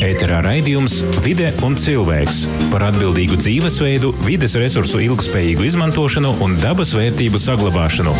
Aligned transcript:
Ēterā 0.00 0.38
raidījums 0.40 1.02
Vide 1.20 1.50
un 1.66 1.74
cilvēks 1.76 2.46
par 2.72 2.86
atbildīgu 2.86 3.36
dzīvesveidu, 3.36 4.14
vides 4.24 4.54
resursu 4.56 5.02
ilgspējīgu 5.04 5.66
izmantošanu 5.68 6.30
un 6.40 6.54
dabas 6.62 6.94
vērtību 6.96 7.36
saglabāšanu. 7.36 8.14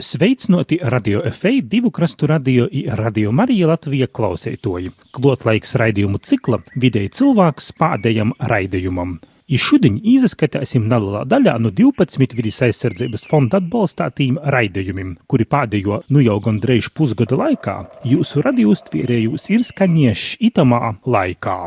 Sveicināti 0.00 0.80
radio 0.80 1.20
FA, 1.36 1.52
divu 1.60 1.92
krastu 1.92 2.30
radio 2.32 2.64
i 2.72 2.86
radio 2.88 3.28
Marija 3.28 3.68
Latvija 3.74 4.08
klausētoji. 4.08 4.94
Klotlaiks 5.12 5.76
raidījumu 5.76 6.24
cikla 6.24 6.62
vidēji 6.72 7.12
cilvēks 7.20 7.74
pādējam 7.76 8.32
raidījumam. 8.40 9.18
I 9.48 9.56
šodien 9.56 9.94
izskatīsim 10.04 10.84
nelielā 10.90 11.22
daļā 11.24 11.54
no 11.64 11.70
12 11.72 12.34
vidas 12.36 12.58
aizsardzības 12.66 13.24
fonda 13.30 13.62
atbalstātiem 13.62 14.36
raidījumiem, 14.54 15.14
kuri 15.24 15.46
pēdējo 15.48 16.02
nu 16.12 16.20
jau 16.20 16.36
gandrīz 16.44 16.90
pusgada 16.92 17.38
laikā 17.40 17.78
jūsu 18.10 18.44
radījustvērējus 18.44 19.48
ir 19.56 19.64
skaņieši 19.70 20.42
itamā 20.50 20.82
laikā. 21.08 21.58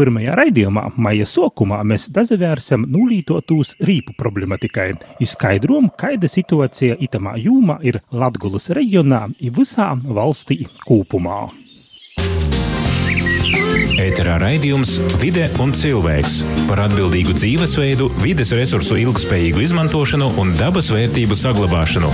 Pirmajā 0.00 0.32
raidījumā, 0.38 0.86
maija 0.96 1.26
sākumā, 1.28 1.82
mēs 1.84 2.08
dazavērsim 2.14 2.88
nulītotūs 2.88 3.74
rīpu 3.84 4.16
problematikai, 4.16 4.94
izskaidrojam, 5.20 5.90
kāda 6.00 6.30
situācija 6.30 6.96
itamā 7.04 7.34
jūmā 7.36 7.82
ir 7.84 8.00
Latgulas 8.08 8.72
reģionā 8.72 9.26
un 9.28 9.58
visā 9.60 9.92
valstī 10.08 10.62
kopumā. 10.86 11.50
Ēterā 14.00 14.38
raidījums 14.40 14.94
Vide 15.20 15.50
un 15.60 15.74
cilvēks 15.76 16.38
par 16.70 16.80
atbildīgu 16.86 17.34
dzīvesveidu, 17.36 18.06
vides 18.22 18.54
resursu 18.56 18.96
ilgspējīgu 19.02 19.60
izmantošanu 19.66 20.30
un 20.40 20.54
dabas 20.56 20.88
vērtību 20.94 21.36
saglabāšanu. 21.36 22.08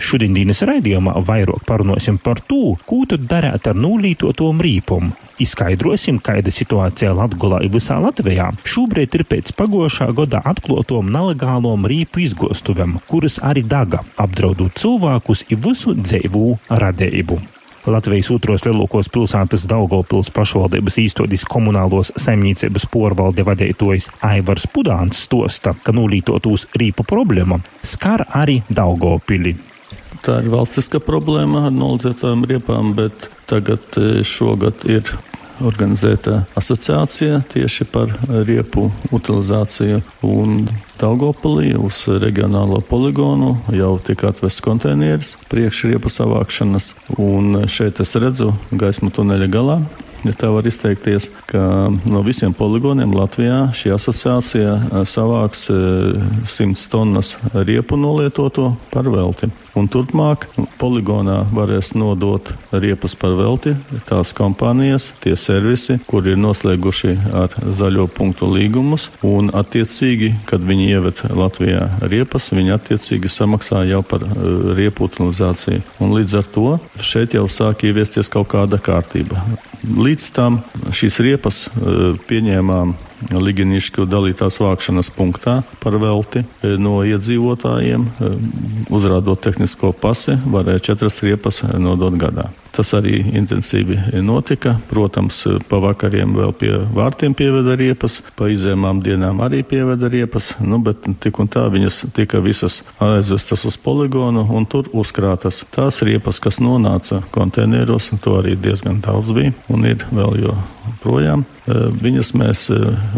Šodienas 0.00 0.64
raidījumā 0.68 1.18
vairāk 1.28 1.66
parunāsim 1.68 2.16
par 2.20 2.40
to, 2.48 2.78
ko 2.88 3.02
tad 3.08 3.28
darīt 3.28 3.68
ar 3.68 3.76
nulītotom 3.76 4.64
rīpumu. 4.64 5.12
Izskaidrosim, 5.44 6.20
kāda 6.24 6.52
situācija 6.52 7.12
Latvijā 7.16 7.60
ir 7.66 7.72
visā 7.76 8.00
Latvijā. 8.00 8.50
Šobrīd 8.64 9.20
ir 9.20 9.28
pēc 9.28 9.52
pagājušā 9.58 10.10
gada 10.16 10.40
atklātom 10.48 11.12
nelegālom 11.12 11.88
rīpu 11.92 12.24
izgostuviem, 12.24 13.02
kuras 13.08 13.36
arī 13.44 13.66
daga, 13.68 14.00
apdraudot 14.16 14.80
cilvēkus 14.80 15.50
un 15.52 15.60
visu 15.68 15.96
dzīvu 15.98 16.46
radību. 16.84 17.40
Latvijas 17.86 18.30
otros 18.30 18.62
lielākos 18.62 19.08
pilsētas 19.10 19.64
Daugopils 19.66 20.28
pašvaldības 20.30 21.00
īstodis 21.02 21.42
komunālos 21.50 22.12
saimniecības 22.14 22.86
porvalde 22.92 23.42
vadītājs 23.42 24.06
Aivars 24.22 24.68
Pudāns 24.70 25.24
stosta, 25.26 25.74
ka 25.74 25.94
nulītotūs 25.96 26.68
rīpu 26.78 27.02
problēma 27.08 27.58
skar 27.82 28.22
arī 28.38 28.60
Daugopili. 28.70 29.56
Tā 30.22 30.38
ir 30.44 30.52
valstiska 30.52 31.00
problēma 31.02 31.66
ar 31.66 31.74
nulītotām 31.74 32.46
riepām, 32.46 32.94
bet 32.94 33.26
tagad 33.50 33.98
šogad 34.22 34.86
ir 34.86 35.10
organizēta 35.66 36.42
asociācija 36.58 37.42
tieši 37.52 37.86
par 37.92 38.12
riepu 38.48 38.88
utilizāciju. 39.14 40.02
Un 40.26 40.66
Daugopilī 41.02 41.72
uz 41.74 42.04
reģionālo 42.06 42.78
poligonu 42.86 43.56
jau 43.74 43.96
tika 44.06 44.30
atvests 44.30 44.62
konteineris 44.62 45.34
priekšriepu 45.50 46.12
savākšanas, 46.12 46.92
un 47.18 47.64
šeit 47.66 47.98
es 48.04 48.14
redzu 48.22 48.52
gaismu 48.70 49.10
tuneļa 49.14 49.50
galā 49.50 49.80
ja 50.24 50.34
tā 50.38 50.50
var 50.54 50.66
izteikties, 50.68 51.28
ka 51.50 51.90
no 52.06 52.22
visiem 52.26 52.54
poligoniem 52.54 53.14
Latvijā 53.16 53.64
šī 53.76 53.94
asociācija 53.96 55.04
savāks 55.08 55.66
100 55.70 56.86
tonnas 56.92 57.34
riepu 57.52 57.98
nolietoto 57.98 58.72
par 58.92 59.10
velti. 59.10 59.50
Un 59.78 59.86
turpmāk 59.88 60.44
poligonā 60.80 61.46
varēs 61.54 61.94
nodot 61.96 62.50
riepas 62.76 63.14
par 63.16 63.32
velti 63.38 63.72
tās 64.08 64.34
kompānijas, 64.36 65.10
tie 65.22 65.32
servisi, 65.38 65.96
kur 66.08 66.26
ir 66.28 66.36
noslēguši 66.40 67.14
ar 67.40 67.54
zaļo 67.78 68.04
punktu 68.12 68.50
līgumus. 68.52 69.08
Un, 69.24 69.48
attiecīgi, 69.56 70.34
kad 70.48 70.64
viņi 70.68 70.88
ieved 70.92 71.22
Latvijā 71.32 71.86
riepas, 72.04 72.50
viņi 72.52 72.74
attiecīgi 72.76 73.32
samaksā 73.32 73.84
jau 73.88 74.02
par 74.04 74.26
uh, 74.26 74.74
riepu 74.76 75.08
utilizāciju. 75.08 75.80
Un 76.04 76.12
līdz 76.18 76.36
ar 76.42 76.50
to 76.52 76.66
šeit 77.00 77.38
jau 77.38 77.46
sāk 77.48 77.86
ieviesties 77.88 78.28
kaut 78.32 78.50
kāda 78.52 78.80
kārtība. 78.82 79.40
Līdz 79.88 80.28
tam 80.36 80.60
šīs 80.92 81.16
riepas 81.24 81.64
uh, 81.72 82.12
pieņēmām 82.28 82.92
Liginišķu 83.30 84.06
dalītās 84.10 84.58
vākšanas 84.62 85.12
punktā 85.14 85.60
par 85.82 85.98
velti 86.02 86.42
no 86.80 87.00
iedzīvotājiem, 87.06 88.08
uzrādot 88.92 89.44
tehnisko 89.44 89.92
pasi, 89.92 90.38
varēja 90.46 90.90
četras 90.92 91.22
riepas 91.24 91.62
nodot 91.78 92.16
gadā. 92.18 92.50
Tas 92.72 92.94
arī 92.96 93.18
intensīvi 93.36 93.98
notika. 94.24 94.78
Protams, 94.88 95.42
pa 95.68 95.76
vakariem 95.82 96.32
vēl 96.38 96.54
pie 96.56 96.70
vārtiem 96.96 97.34
pieveda 97.36 97.74
riepas, 97.76 98.22
pa 98.36 98.48
izēmām 98.48 99.02
dienām 99.04 99.42
arī 99.44 99.60
pieveda 99.68 100.08
riepas, 100.08 100.54
nu, 100.64 100.80
bet 100.80 101.04
tik 101.20 101.42
un 101.42 101.50
tā 101.52 101.66
viņas 101.72 102.06
tika 102.16 102.40
visas 102.40 102.80
aizvestas 103.02 103.66
uz 103.68 103.76
poligonu 103.76 104.46
un 104.56 104.64
tur 104.64 104.88
uzkrātas. 104.96 105.66
Tās 105.74 106.00
riepas, 106.06 106.40
kas 106.40 106.62
nonāca 106.64 107.20
konteineros, 107.34 108.08
to 108.24 108.38
arī 108.40 108.56
diezgan 108.56 109.04
daudz 109.04 109.36
bija 109.36 109.52
un 109.68 109.84
ir 109.92 110.08
vēl 110.08 110.40
joprojām. 111.02 111.44
Viņas 112.02 112.32
mēs 112.38 112.68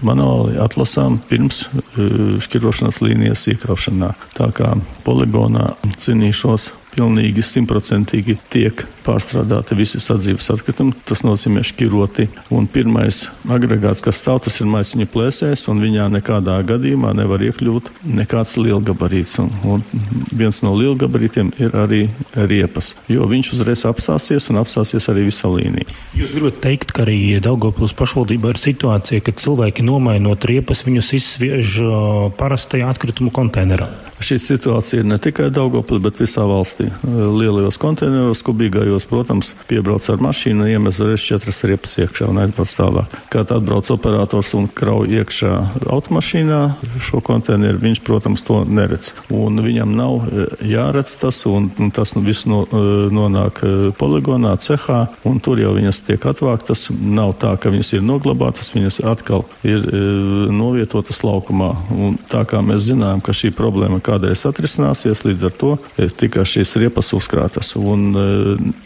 manuāli 0.02 0.56
atlasām 0.60 1.20
pirms 1.28 1.66
šķirošanas 2.40 3.00
līnijas 3.04 3.46
iekraušanā. 3.52 4.14
Tā 4.36 4.48
kā 4.56 4.74
poligonā 5.04 5.74
cīnīšos 6.00 6.72
pilnīgi 6.94 7.42
simtprocentīgi 7.44 8.38
tiek 8.48 8.86
pārstrādāti 9.04 9.76
visi 9.78 10.00
sadzīves 10.02 10.50
atkritumi. 10.54 10.94
Tas 11.08 11.24
nozīmē 11.26 11.64
šķiroti. 11.66 12.28
Un 12.54 12.68
pirmais 12.70 13.24
agregāts, 13.50 14.02
kas 14.04 14.20
stāv, 14.22 14.42
tas 14.46 14.60
ir 14.60 14.70
maisiņu 14.70 15.08
plēsēs, 15.12 15.66
un 15.72 15.82
viņā 15.84 16.08
nekādā 16.16 16.56
gadījumā 16.66 17.12
nevar 17.16 17.44
iekļūt 17.48 17.90
nekāds 18.20 18.56
lielgabarīts. 18.60 19.38
Un, 19.42 19.50
un 19.68 19.84
viens 20.32 20.60
no 20.64 20.74
lielgabarītiem 20.78 21.52
ir 21.62 21.76
arī 21.78 22.02
riepas, 22.34 22.94
jo 23.10 23.26
viņš 23.30 23.52
uzreiz 23.56 23.84
apstāsies 23.88 24.48
un 24.52 24.60
apstāsies 24.62 25.08
arī 25.12 25.28
visa 25.28 25.50
līnija. 25.52 25.88
Jūs 26.18 26.36
gribat 26.38 26.60
teikt, 26.64 26.94
ka 26.94 27.04
arī 27.04 27.18
Daugopils 27.44 27.94
pašvaldībā 27.98 28.54
ir 28.54 28.60
situācija, 28.62 29.24
kad 29.24 29.40
cilvēki 29.42 29.84
nomainot 29.86 30.46
riepas, 30.48 30.84
viņus 30.86 31.12
izsviež 31.18 31.76
parastajā 32.38 32.88
atkritumu 32.94 33.32
konteinerā? 33.34 33.90
Šī 34.24 34.38
situācija 34.38 35.02
ir 35.02 35.08
ne 35.10 35.18
tikai 35.20 35.50
Daugopilī, 35.52 36.04
bet 36.06 36.20
visā 36.22 36.44
valstī. 36.46 36.86
Lielajos 37.04 37.76
konteineros, 37.82 38.44
kubīgajos, 38.46 38.93
protams, 39.10 39.54
piebrauc 39.66 40.06
ar 40.10 40.22
mašīnu, 40.22 40.68
iemet 40.70 41.00
reiz 41.02 41.24
četras 41.26 41.64
riepas 41.66 41.96
iekšā 41.98 42.28
un 42.30 42.38
aizbrauc 42.44 42.70
tālāk. 42.78 43.16
Kad 43.32 43.50
atbrauc 43.54 43.90
operators 43.90 44.54
un 44.54 44.68
krauj 44.70 45.10
iekšā 45.18 45.52
automašīnā 45.90 46.60
šo 47.02 47.20
konteineru, 47.24 47.80
viņš, 47.82 48.02
protams, 48.06 48.44
to 48.46 48.62
neredz. 48.68 49.12
Un 49.34 49.58
viņam 49.64 49.94
nav 49.98 50.28
jāredz 50.64 51.16
tas, 51.20 51.42
un, 51.50 51.70
un 51.82 51.90
tas 51.94 52.14
viss 52.14 52.46
no, 52.50 52.62
nonāk 53.14 53.60
poligonā, 53.98 54.54
cehā, 54.62 55.00
un 55.26 55.40
tur 55.42 55.60
jau 55.62 55.74
viņas 55.76 56.04
tiek 56.08 56.24
atvāktas. 56.30 56.86
Nav 56.94 57.34
tā, 57.42 57.54
ka 57.60 57.72
viņas 57.74 57.94
ir 57.96 58.06
noglabātas, 58.06 58.72
viņas 58.76 59.00
atkal 59.10 59.44
ir 59.66 59.84
novietotas 60.54 61.22
laukumā. 61.26 61.72
Un 61.94 62.18
tā 62.30 62.44
kā 62.48 62.62
mēs 62.64 62.86
zinām, 62.88 63.22
ka 63.24 63.34
šī 63.36 63.52
problēma 63.56 64.00
kādreiz 64.04 64.44
atrisināsies, 64.48 65.24
līdz 65.26 65.48
ar 65.48 65.58
to 65.58 65.74
tikai 66.20 66.46
šīs 66.48 66.76
riepas 66.80 67.12
uzkrātas 67.16 67.74
un 67.80 68.14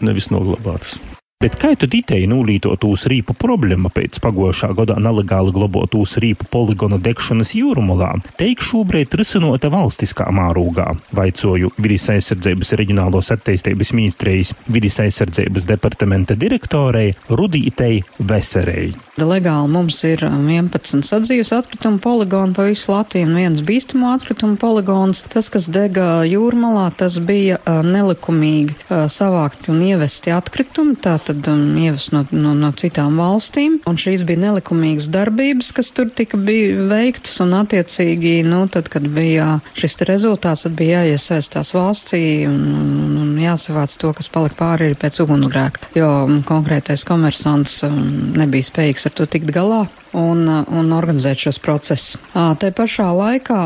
nevis 0.03 0.31
noglabātas. 0.35 0.99
Bet 1.39 1.55
kā 1.55 1.69
tad 1.79 1.93
ideja 1.95 2.27
nulītotūs 2.27 3.05
rīpu 3.13 3.31
problēma 3.39 3.93
pēc 3.95 4.17
pagošā 4.25 4.73
gada 4.75 4.97
nelegāli 4.99 5.53
glabotūs 5.55 6.17
rīpu 6.19 6.49
poligona 6.51 6.97
degšanas 6.99 7.53
jūrumulā 7.55 8.09
teik 8.41 8.65
šobrīd 8.67 9.15
risinota 9.21 9.71
valstiskā 9.71 10.27
mārūgā? 10.35 10.89
Vaicoju 11.15 11.71
vidis 11.79 12.09
aizsardzības 12.11 12.75
reģionālos 12.81 13.31
attīstības 13.37 13.95
ministrijas 13.95 14.51
vidis 14.67 14.99
aizsardzības 15.05 15.69
departamenta 15.71 16.35
direktorei 16.35 17.13
Rudītei 17.31 18.01
Veserei. 18.19 18.97
Legāli 19.23 19.71
mums 19.71 20.03
ir 20.11 20.27
11 20.27 21.07
sadzīves 21.07 21.55
atkritumu 21.55 22.03
poligoni 22.03 22.59
pa 22.59 22.67
visu 22.67 22.91
Latviju 22.97 23.31
un 23.31 23.39
viens 23.39 23.63
bīstamo 23.63 24.11
atkritumu 24.17 24.59
poligons. 24.59 25.23
Tas, 25.31 25.53
kas 25.55 25.71
dega 25.71 26.27
jūrmalā, 26.27 26.89
tas 26.99 27.23
bija 27.23 27.63
nelikumīgi 27.87 28.75
savākti 28.91 29.71
un 29.75 29.87
ievesti 29.87 30.35
atkritumi. 30.35 30.99
Tā 30.99 31.19
tad 31.29 31.49
um, 31.53 31.63
ievest 31.81 32.13
no, 32.15 32.25
no, 32.35 32.55
no 32.59 32.71
citām 32.79 33.19
valstīm. 33.21 33.79
Un 33.89 33.99
šīs 34.01 34.25
bija 34.29 34.43
nelikumīgas 34.47 35.11
darbības, 35.15 35.73
kas 35.77 35.93
tur 35.97 36.11
tika 36.15 36.41
veiktas, 36.41 37.37
un 37.45 37.55
attiecīgi, 37.61 38.41
nu, 38.49 38.65
tad, 38.73 38.91
kad 38.93 39.07
bija 39.13 39.59
šis 39.79 39.99
rezultāts, 40.09 40.67
tad 40.67 40.77
bija 40.79 41.05
jāiesaistās 41.05 41.75
valstī 41.77 42.23
un, 42.49 42.61
un, 42.79 43.15
un 43.23 43.37
jāsavāc 43.43 43.95
to, 44.01 44.13
kas 44.17 44.31
palika 44.33 44.59
pāri 44.59 44.89
arī 44.89 44.99
pēc 44.99 45.23
ugunsgrēka, 45.25 45.93
jo 45.99 46.11
konkrētais 46.49 47.07
komersants 47.09 47.83
um, 47.89 48.03
nebija 48.39 48.71
spējīgs 48.71 49.09
ar 49.09 49.17
to 49.19 49.29
tikt 49.31 49.55
galā. 49.55 49.87
Un, 50.17 50.45
un 50.49 50.93
organizēt 50.97 51.45
šos 51.45 51.59
procesus. 51.63 52.19
Te 52.61 52.71
pašā 52.75 53.09
laikā, 53.15 53.61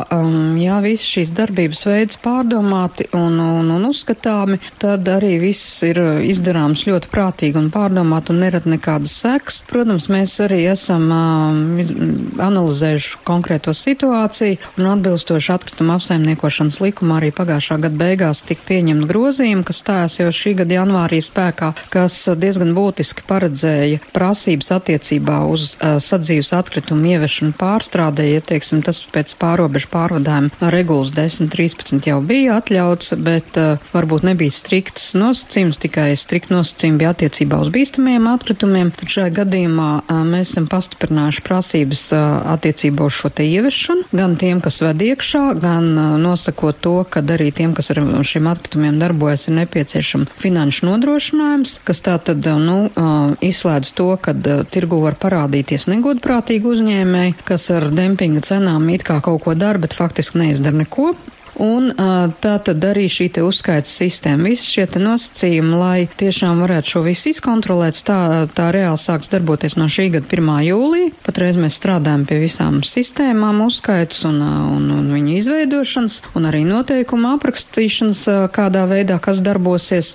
ja 0.62 0.78
visas 0.84 1.08
šīs 1.12 1.32
darbības 1.36 1.84
veids 1.88 2.20
pārdomāti 2.22 3.08
un, 3.16 3.38
un, 3.40 3.70
un 3.76 3.88
uzskatāmi, 3.88 4.58
tad 4.82 5.08
arī 5.10 5.36
viss 5.42 5.82
ir 5.86 6.00
izdarāms 6.26 6.86
ļoti 6.88 7.10
prātīgi 7.12 7.60
un 7.60 7.70
pārdomāti 7.74 8.34
un 8.34 8.42
nerad 8.44 8.66
nekādas 8.68 9.14
seks. 9.24 9.62
Protams, 9.70 10.08
mēs 10.12 10.38
arī 10.44 10.64
esam 10.72 11.08
analizējuši 12.42 13.22
konkrēto 13.28 13.74
situāciju 13.76 14.58
un 14.78 14.90
atbilstoši 14.96 15.52
atkrituma 15.54 15.98
apsaimniekošanas 15.98 16.80
likumā 16.82 17.20
arī 17.20 17.32
pagājušā 17.36 17.78
gada 17.84 17.98
beigās 18.00 18.42
tika 18.46 18.66
pieņemta 18.68 19.08
grozījuma, 19.10 19.66
kas 19.68 19.82
stājās 19.82 20.18
jau 20.20 20.30
šī 20.34 20.54
gada 20.62 20.78
janvārī 20.80 21.20
spēkā, 21.24 21.72
kas 21.92 22.18
diezgan 22.38 22.74
būtiski 22.76 23.26
paredzēja 23.28 24.02
prasības 24.14 24.72
attiecībā 24.78 25.42
uz 25.52 25.72
uh, 25.74 25.98
sadzīves 26.32 26.52
atkritumu 26.56 27.10
ieviešanu 27.12 27.52
pārstrādē, 27.60 28.24
ja 28.24 28.40
teiksim, 28.40 28.80
tas 28.82 29.02
pēc 29.12 29.34
pārobežu 29.36 29.88
pārvadājuma 29.92 30.70
regulas 30.72 31.12
10.13 31.12 32.08
jau 32.08 32.20
bija 32.24 32.56
atļauts, 32.56 33.12
bet 33.20 33.58
uh, 33.60 33.82
varbūt 33.92 34.24
nebija 34.24 34.52
strikts 34.52 35.12
nosacījums, 35.18 35.80
tikai 35.82 36.14
strikt 36.16 36.48
nosacījumi 36.52 37.00
bija 37.02 37.12
attiecībā 37.12 37.58
uz 37.60 37.68
bīstamiem 37.74 38.28
atkritumiem. 38.32 38.92
Tad 38.96 39.12
šajā 39.12 39.34
gadījumā 39.42 39.88
uh, 40.00 40.22
mēs 40.24 40.54
esam 40.54 40.68
pastiprinājuši 40.72 41.44
prasības 41.44 42.06
uh, 42.16 42.24
attiecībā 42.54 43.04
uz 43.10 43.18
šo 43.18 43.32
te 43.32 43.44
ieviešanu, 43.44 44.08
gan 44.16 44.38
tiem, 44.40 44.64
kas 44.64 44.80
ved 44.84 45.04
iekšā, 45.04 45.44
gan 45.60 45.92
uh, 45.92 46.16
nosakot 46.22 46.80
to, 46.80 46.94
ka 47.04 47.20
arī 47.36 47.50
tiem, 47.52 47.76
kas 47.76 47.92
ar 47.92 48.00
šiem 48.24 48.48
atkritumiem 48.48 48.96
darbojas, 49.02 49.50
ir 49.50 49.58
nepieciešama 49.60 50.32
finanšu 50.40 50.88
nodrošinājums, 50.88 51.78
kas 51.84 52.00
tā 52.04 52.16
tad, 52.22 52.46
nu, 52.62 52.88
izslēdz 53.44 53.92
to, 53.96 54.08
ka 54.22 54.34
tirgu 54.72 55.00
var 55.02 55.16
parādīties 55.20 55.88
negodprātīgi 56.22 56.68
uzņēmēji, 56.70 57.32
kas 57.44 57.64
ar 57.74 57.88
dempinga 57.90 58.40
cenām 58.46 58.88
it 58.94 59.02
kā 59.02 59.20
kaut 59.20 59.42
ko 59.42 59.54
dara, 59.54 59.78
bet 59.78 59.92
faktiski 59.92 60.38
neizdara 60.38 60.76
neko. 60.76 61.16
Un 61.60 61.90
tā 62.40 62.54
tad 62.64 62.84
arī 62.86 63.04
šī 63.12 63.28
te 63.36 63.42
uzskaits 63.44 63.92
sistēma, 64.00 64.48
visi 64.48 64.68
šie 64.70 64.86
te 64.88 65.00
nosacījumi, 65.02 65.76
lai 65.76 65.98
tiešām 66.20 66.62
varētu 66.64 66.94
šo 66.94 67.02
visu 67.04 67.28
izkontrolēt, 67.32 67.98
tā, 68.06 68.48
tā 68.56 68.70
reāli 68.72 69.00
sāks 69.00 69.28
darboties 69.32 69.76
no 69.76 69.88
šī 69.92 70.08
gada 70.16 70.28
1. 70.32 70.52
jūlija. 70.70 71.10
Patreiz 71.26 71.58
mēs 71.60 71.76
strādājam 71.76 72.24
pie 72.28 72.38
visām 72.42 72.80
sistēmām 72.86 73.60
uzskaits 73.66 74.24
un, 74.28 74.40
un, 74.40 74.88
un 74.96 75.10
viņu 75.12 75.36
izveidošanas 75.42 76.18
un 76.38 76.48
arī 76.48 76.62
noteikuma 76.68 77.34
aprakstīšanas, 77.36 78.24
kādā 78.54 78.86
veidā 78.90 79.18
kas 79.22 79.42
darbosies. 79.44 80.14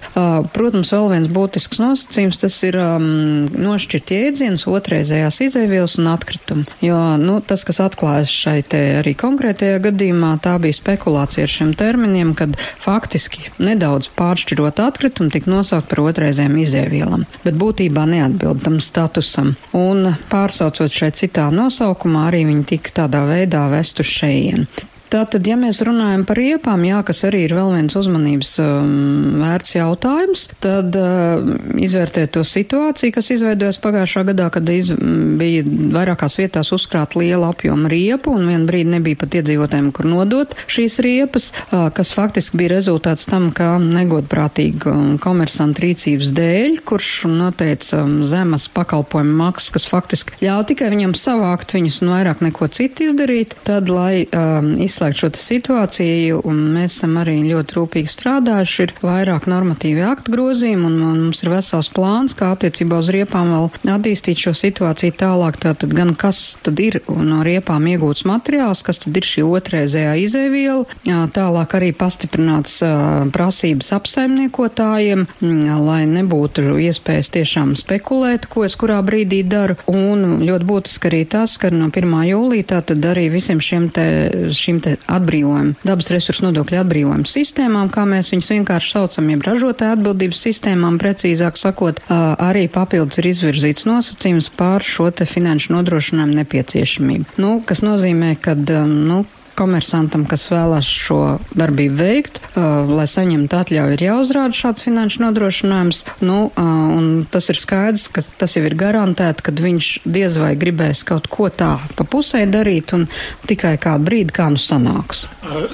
Protams, 0.57 0.93
vēl 0.95 1.11
viens 1.13 1.31
būtisks 1.33 1.81
nosacījums, 1.83 2.41
tas 2.41 2.57
ir 2.65 2.79
um, 2.81 3.45
nošķirt 3.53 4.15
jēdzienus 4.15 4.65
otrreizējās 4.71 5.41
izēvielas 5.45 5.99
un 6.01 6.11
atkritumu. 6.15 6.65
Jo, 6.81 6.99
nu, 7.21 7.39
tas, 7.45 7.65
kas 7.67 7.81
atklājas 7.85 8.33
šai 8.33 8.59
te 8.65 8.83
arī 9.03 9.13
konkrētajā 9.17 9.79
gadījumā, 9.87 10.33
tā 10.43 10.57
bija 10.61 10.79
spekulācija 10.81 11.26
situācija 11.27 11.43
ar 11.43 11.51
šiem 11.51 11.73
terminiem, 11.75 12.33
kad 12.35 12.55
faktiski 12.79 13.49
nedaudz 13.59 14.09
pāršķirot 14.15 14.79
atkritumu 14.79 15.29
tika 15.29 15.51
nosaukt 15.51 15.89
par 15.89 15.99
otrreizēm 16.07 16.55
izēvielam, 16.57 17.25
bet 17.43 17.55
būtībā 17.55 18.05
neatbild 18.07 18.63
tam 18.63 18.79
statusam. 18.79 19.55
Un 19.73 20.15
pārsaucot 20.31 20.91
šai 20.91 21.11
citā 21.11 21.49
nosaukumā, 21.51 22.27
arī 22.29 22.45
viņi 22.47 22.65
tika 22.75 23.03
tādā 23.03 23.25
veidā 23.27 23.67
vest 23.69 23.99
uz 23.99 24.07
šejienu. 24.07 24.67
Tātad, 25.07 25.45
ja 25.47 25.55
mēs 25.55 25.79
runājam 25.87 26.25
par 26.27 26.35
riepām, 26.35 26.81
jā, 26.83 26.99
kas 27.07 27.23
arī 27.29 27.45
ir 27.45 27.53
vēl 27.55 27.69
viens 27.77 27.95
uzmanības 27.95 28.49
um, 28.59 29.37
vērts 29.39 29.77
jautājums, 29.77 30.41
tad 30.63 30.97
uh, 30.99 31.47
izvērtēt 31.79 32.33
to 32.35 32.43
situāciju, 32.43 33.13
kas 33.15 33.31
izveidojas 33.31 33.79
pagājušā 33.83 34.25
gadā, 34.27 34.49
kad 34.51 34.67
iz, 34.73 34.91
bija 35.39 35.63
vairākās 35.95 36.35
vietās 36.41 36.73
uzkrāt 36.75 37.15
liela 37.15 37.53
apjoma 37.53 37.87
riepu 37.91 38.33
un 38.35 38.49
vien 38.51 38.65
brīdi 38.67 38.91
nebija 38.97 39.21
pat 39.21 39.37
iedzīvotājiem, 39.39 39.93
kur 39.95 40.09
nodot 40.11 40.57
šīs 40.67 40.99
riepas, 41.05 41.53
uh, 41.69 41.87
kas 41.95 42.11
faktiski 42.17 42.59
bija 42.59 42.73
rezultāts 42.75 43.29
tam, 43.31 43.47
ka 43.55 43.77
negodprātīga 43.79 44.91
um, 44.91 45.15
komersanta 45.23 45.85
rīcības 45.85 46.35
dēļ, 46.35 46.81
kurš 46.87 47.13
noteica 47.31 48.03
um, 48.03 48.19
zemes 48.27 48.67
pakalpojumu 48.75 49.39
maksas, 49.39 49.71
kas 49.77 49.87
faktiski 49.87 50.35
ļauj 50.43 50.67
tikai 50.73 50.91
viņam 50.91 51.15
savākt 51.15 51.77
viņus 51.79 52.03
un 52.03 52.13
vairāk 52.17 52.43
neko 52.43 52.67
citu 52.75 53.07
izdarīt, 53.07 53.55
tad, 53.63 53.87
lai 53.87 54.27
um, 54.27 54.73
izslēgt 54.97 55.19
šo 55.21 55.29
situāciju, 55.37 56.41
un 56.49 56.61
mēs 56.73 56.97
esam 56.97 57.17
arī 57.21 57.37
ļoti 57.45 57.75
rūpīgi 57.77 58.09
strādājuši. 58.09 58.85
Ir 58.87 58.93
vairāk 59.03 59.45
normatīvi 59.49 60.01
aktu 60.07 60.33
grozījumi, 60.33 60.87
un, 60.87 60.95
un 61.05 61.19
mums 61.27 61.43
ir 61.43 61.51
vesels 61.53 61.89
plāns, 61.93 62.33
kā 62.37 62.53
attiecībā 62.55 62.97
uz 62.97 63.11
riepām 63.13 63.51
vēl 63.53 63.67
attīstīt 63.93 64.41
šo 64.41 64.55
situāciju 64.57 65.13
tālāk. 65.19 65.59
Tātad 65.61 65.93
gan 65.93 66.15
kas 66.17 66.57
tad 66.65 66.79
ir 66.81 66.99
no 67.07 67.43
riepām 67.45 67.85
iegūts 67.91 68.25
materiāls, 68.29 68.81
kas 68.85 69.03
tad 69.05 69.17
ir 69.17 69.27
šī 69.27 69.45
otrreizējā 69.45 70.15
izēviela, 70.23 71.29
tālāk 71.35 71.77
arī 71.77 71.91
pastiprināts 71.93 72.79
prasības 73.35 73.93
apsaimniekotājiem, 73.99 75.27
lai 75.85 76.01
nebūtu 76.09 76.65
iespējas 76.87 77.31
tiešām 77.37 77.75
spekulēt, 77.77 78.49
ko 78.49 78.65
es 78.65 78.77
kurā 78.79 78.97
brīdī 79.05 79.43
daru. 79.45 79.77
Un 79.91 80.41
ļoti 80.47 80.69
būtiski 80.73 81.11
arī 81.11 81.23
tas, 81.29 81.57
ka 81.61 81.69
no 81.73 81.91
1. 81.93 82.17
jūlija 82.31 82.71
tātad 82.73 83.05
arī 83.11 83.27
visiem 83.33 83.61
šiem 83.63 83.89
te, 83.93 84.07
šīm 84.57 84.81
te 84.83 84.86
atbrīvojumu, 85.11 85.75
dabas 85.87 86.11
resursu 86.13 86.47
nodokļu 86.47 86.81
atbrīvojumu 86.81 87.29
sistēmām, 87.29 87.91
kā 87.93 88.05
mēs 88.09 88.31
viņus 88.33 88.51
vienkārši 88.55 88.93
saucam, 88.95 89.31
jeb 89.33 89.45
ražotāja 89.47 89.97
atbildības 89.97 90.43
sistēmām, 90.47 90.99
precīzāk 91.01 91.59
sakot, 91.59 92.01
arī 92.09 92.67
papildus 92.71 93.21
ir 93.21 93.31
izvirzīts 93.31 93.87
nosacījums 93.89 94.51
pār 94.57 94.85
šo 94.85 95.09
te 95.11 95.27
finanšu 95.29 95.75
nodrošinājumu 95.75 96.39
nepieciešamību. 96.41 97.37
Nu, 97.41 97.57
kas 97.65 97.83
nozīmē, 97.85 98.35
ka 98.41 98.55
nu, 98.57 99.23
komersantam, 99.57 100.25
kas 100.29 100.47
vēlās 100.51 100.87
šo 100.87 101.21
darbību 101.57 101.97
veikt, 101.97 102.39
uh, 102.53 102.87
lai 102.89 103.07
saņemtu 103.09 103.57
atļauju, 103.57 103.95
ir 103.97 104.03
jāuzrāda 104.05 104.57
šāds 104.57 104.85
finanšu 104.85 105.23
nodrošinājums. 105.25 106.03
Nu, 106.25 106.37
uh, 106.51 107.25
tas 107.33 107.49
ir 107.51 107.59
skaidrs, 107.59 108.07
ka 108.13 108.23
tas 108.37 108.57
jau 108.57 108.65
ir 108.67 108.77
garantēts, 108.77 109.45
ka 109.45 109.55
viņš 109.57 109.91
diez 110.05 110.37
vai 110.41 110.53
gribēs 110.59 111.03
kaut 111.07 111.29
ko 111.31 111.49
tā 111.49 111.73
pa 111.97 112.05
pusē 112.05 112.43
darīt 112.49 112.93
un 112.97 113.07
tikai 113.49 113.75
kādu 113.81 114.07
brīdi 114.07 114.35
kā 114.37 114.49
nu 114.53 114.61
sanāks. 114.61 115.25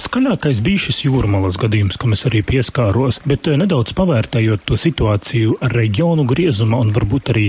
Skaļākais 0.03 0.62
bija 0.63 0.86
šis 0.86 1.03
jūrmalas 1.07 1.57
gadījums, 1.59 1.97
kam 2.00 2.15
es 2.15 2.24
arī 2.29 2.44
pieskāros, 2.45 3.19
bet 3.27 3.50
nedaudz 3.59 3.95
pavērtējot 3.97 4.63
to 4.69 4.77
situāciju 4.79 5.57
reģionu 5.74 6.27
griezumā 6.29 6.79
un 6.86 6.94
varbūt 6.95 7.33
arī 7.33 7.47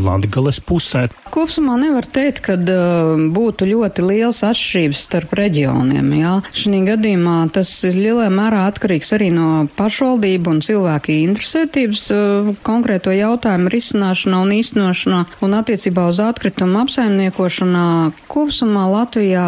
Latgales 0.00 0.60
pusē. 0.66 1.06
Kopsumā 1.30 1.78
nevar 1.80 2.08
teikt, 2.10 2.42
ka 2.44 2.58
būtu 2.58 3.68
ļoti 3.70 4.06
liels 4.06 4.42
atšķirības 4.46 5.06
starp 5.06 5.36
reģioniem 5.38 5.69
reģioniem. 5.70 6.10
Jā. 6.18 6.32
Šī 6.56 6.82
gadījumā 6.86 7.50
tas 7.54 7.70
ir 7.86 7.96
lielā 7.98 8.28
mērā 8.32 8.66
atkarīgs 8.70 9.12
arī 9.16 9.30
no 9.34 9.66
pašvaldību 9.76 10.50
un 10.50 10.60
cilvēku 10.64 11.14
interesētības 11.26 12.04
uh, 12.14 12.50
konkrēto 12.66 13.14
jautājumu 13.14 13.70
risināšanā 13.72 14.42
un 14.42 14.54
īstenošanā 14.58 15.24
un 15.44 15.56
attiecībā 15.60 16.08
uz 16.10 16.20
atkritumu 16.20 16.82
apsaimniekošanā. 16.84 17.86
Kopsumā 18.30 18.84
Latvijā 18.90 19.46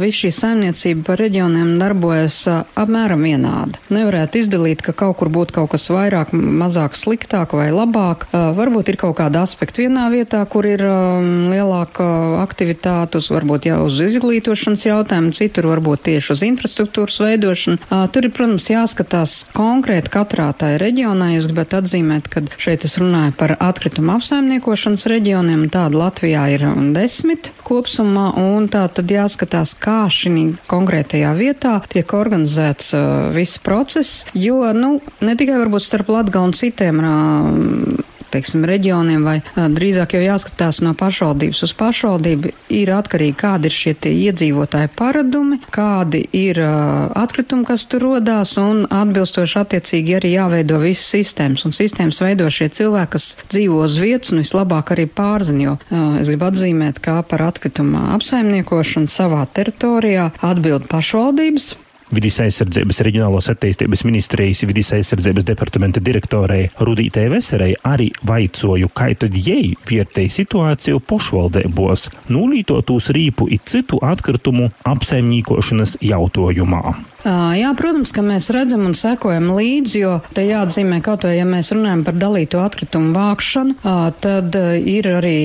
viss 0.00 0.22
šī 0.24 0.30
saimniecība 0.32 1.04
par 1.10 1.20
reģioniem 1.20 1.74
darbojas 1.80 2.38
apmēram 2.48 3.26
vienādi. 3.26 3.80
Nevarētu 3.92 4.40
izdalīt, 4.40 4.80
ka 4.86 4.94
kaut 4.96 5.18
kur 5.20 5.28
būtu 5.34 5.58
kaut 5.58 5.74
kas 5.74 5.90
vairāk, 5.92 6.32
mazāk 6.32 6.96
sliktāk 6.96 7.52
vai 7.56 7.68
labāk. 7.74 8.24
Varbūt 8.32 8.94
ir 8.94 8.98
kaut 9.02 9.18
kāda 9.18 9.44
aspekta 9.44 9.84
vienā 9.84 10.06
vietā, 10.14 10.40
kur 10.48 10.64
ir 10.68 10.80
lielāka 10.80 12.06
aktivitāte, 12.40 13.20
varbūt 13.34 13.68
jau 13.68 13.82
uz 13.90 14.00
izglītošanas 14.06 14.86
jautājumu, 14.88 15.34
citur 15.36 15.68
varbūt 15.74 16.06
tieši 16.08 16.32
uz 16.32 16.44
infrastruktūras 16.48 17.20
veidošanu. 17.26 17.90
Tur 18.14 18.28
ir, 18.28 18.32
protams, 18.32 18.70
jāskatās 18.72 19.36
konkrēti 19.52 20.12
katrā 20.14 20.48
tajā 20.56 20.80
reģionā. 20.80 21.34
Es 21.36 21.50
gribētu 21.50 21.82
atzīmēt, 21.82 22.32
ka 22.32 22.44
šeit 22.56 22.88
es 22.88 22.96
runāju 23.02 23.36
par 23.36 23.56
atkritumu 23.58 24.16
apsaimniekošanas 24.16 25.04
reģioniem. 25.12 25.66
Tāda 25.74 26.00
Latvijā 26.06 26.46
ir 26.54 26.66
desmit 26.96 27.52
kopsumā, 27.66 28.12
un 28.18 28.68
tā 28.72 28.84
tad 28.92 29.10
jāskatās, 29.10 29.74
kā 29.80 30.04
šī 30.12 30.46
konkrētajā 30.70 31.34
vietā 31.38 31.76
tiek 31.92 32.16
organizēts 32.16 32.94
uh, 32.96 33.04
viss 33.34 33.60
process, 33.62 34.24
jo, 34.34 34.60
nu, 34.76 34.96
ne 35.24 35.36
tikai 35.38 35.60
varbūt 35.62 35.86
starp 35.86 36.10
Latgali 36.14 36.50
un 36.50 36.56
citiem 36.56 37.00
uh, 37.04 38.04
teiksim, 38.34 38.66
reģioniem, 38.68 39.24
vai 39.24 39.38
drīzāk 39.54 40.16
jau 40.16 40.22
jāskatās 40.24 40.80
no 40.84 40.94
pašvaldības 40.98 41.62
uz 41.66 41.74
pašvaldību, 41.78 42.52
ir 42.74 42.92
atkarīgi, 42.94 43.36
kādi 43.40 43.70
ir 43.70 43.76
šie 43.76 43.94
iedzīvotāji 44.10 44.90
paradumi, 44.98 45.60
kādi 45.74 46.24
ir 46.36 46.60
atkritumi, 46.60 47.66
kas 47.68 47.86
tur 47.90 48.04
rodās, 48.08 48.56
un 48.60 48.84
atbilstoši 48.90 49.60
attiecīgi 49.62 50.18
arī 50.18 50.34
jāveido 50.34 50.80
visas 50.82 51.06
sistēmas. 51.14 51.64
Un 51.68 51.76
sistēmas 51.76 52.20
veido 52.24 52.50
šie 52.52 52.70
cilvēki, 52.74 53.12
kas 53.14 53.30
dzīvo 53.52 53.80
uz 53.86 53.98
vietas 54.02 54.34
un 54.34 54.42
vislabāk 54.42 54.94
arī 54.94 55.06
pārziņo. 55.10 55.78
Es 56.20 56.30
gribu 56.32 56.50
atzīmēt, 56.50 57.00
kā 57.04 57.20
par 57.28 57.46
atkritumu 57.48 58.10
apsaimniekošanu 58.18 59.10
savā 59.10 59.44
teritorijā 59.54 60.30
atbild 60.44 60.90
pašvaldības 60.90 61.74
Vidis 62.12 62.36
aizsardzības 62.44 63.00
reģionālos 63.06 63.48
attīstības 63.52 64.04
ministrijas 64.04 64.64
vidis 64.68 64.92
aizsardzības 64.96 65.46
departamenta 65.48 66.02
direktorei 66.04 66.66
Rudītei 66.84 67.30
Veserei 67.32 67.72
arī 67.88 68.10
vaicoju, 68.28 68.90
kā 68.92 69.08
tad 69.16 69.36
jei 69.38 69.72
vērtēja 69.88 70.36
situāciju 70.40 71.00
pošvaldībos, 71.08 72.10
nulītotūs 72.28 73.10
rīpu 73.16 73.48
i 73.48 73.60
citu 73.64 74.02
atkritumu 74.04 74.70
apsaimniekošanas 74.84 75.98
jautājumā. 76.04 77.13
Jā, 77.24 77.70
protams, 77.72 78.10
ka 78.12 78.20
mēs 78.20 78.50
redzam 78.52 78.82
un 78.84 78.92
sekojam 78.98 79.46
līdzi, 79.56 80.00
jo 80.02 80.12
te 80.36 80.42
jāatzīmē 80.44 80.98
kaut 81.04 81.24
vai, 81.24 81.38
ja 81.38 81.46
mēs 81.48 81.70
runājam 81.72 82.02
par 82.04 82.18
dalīto 82.20 82.60
atkritumu 82.60 83.14
vākšanu, 83.16 83.78
tad 84.20 84.56
ir 84.84 85.08
arī 85.08 85.38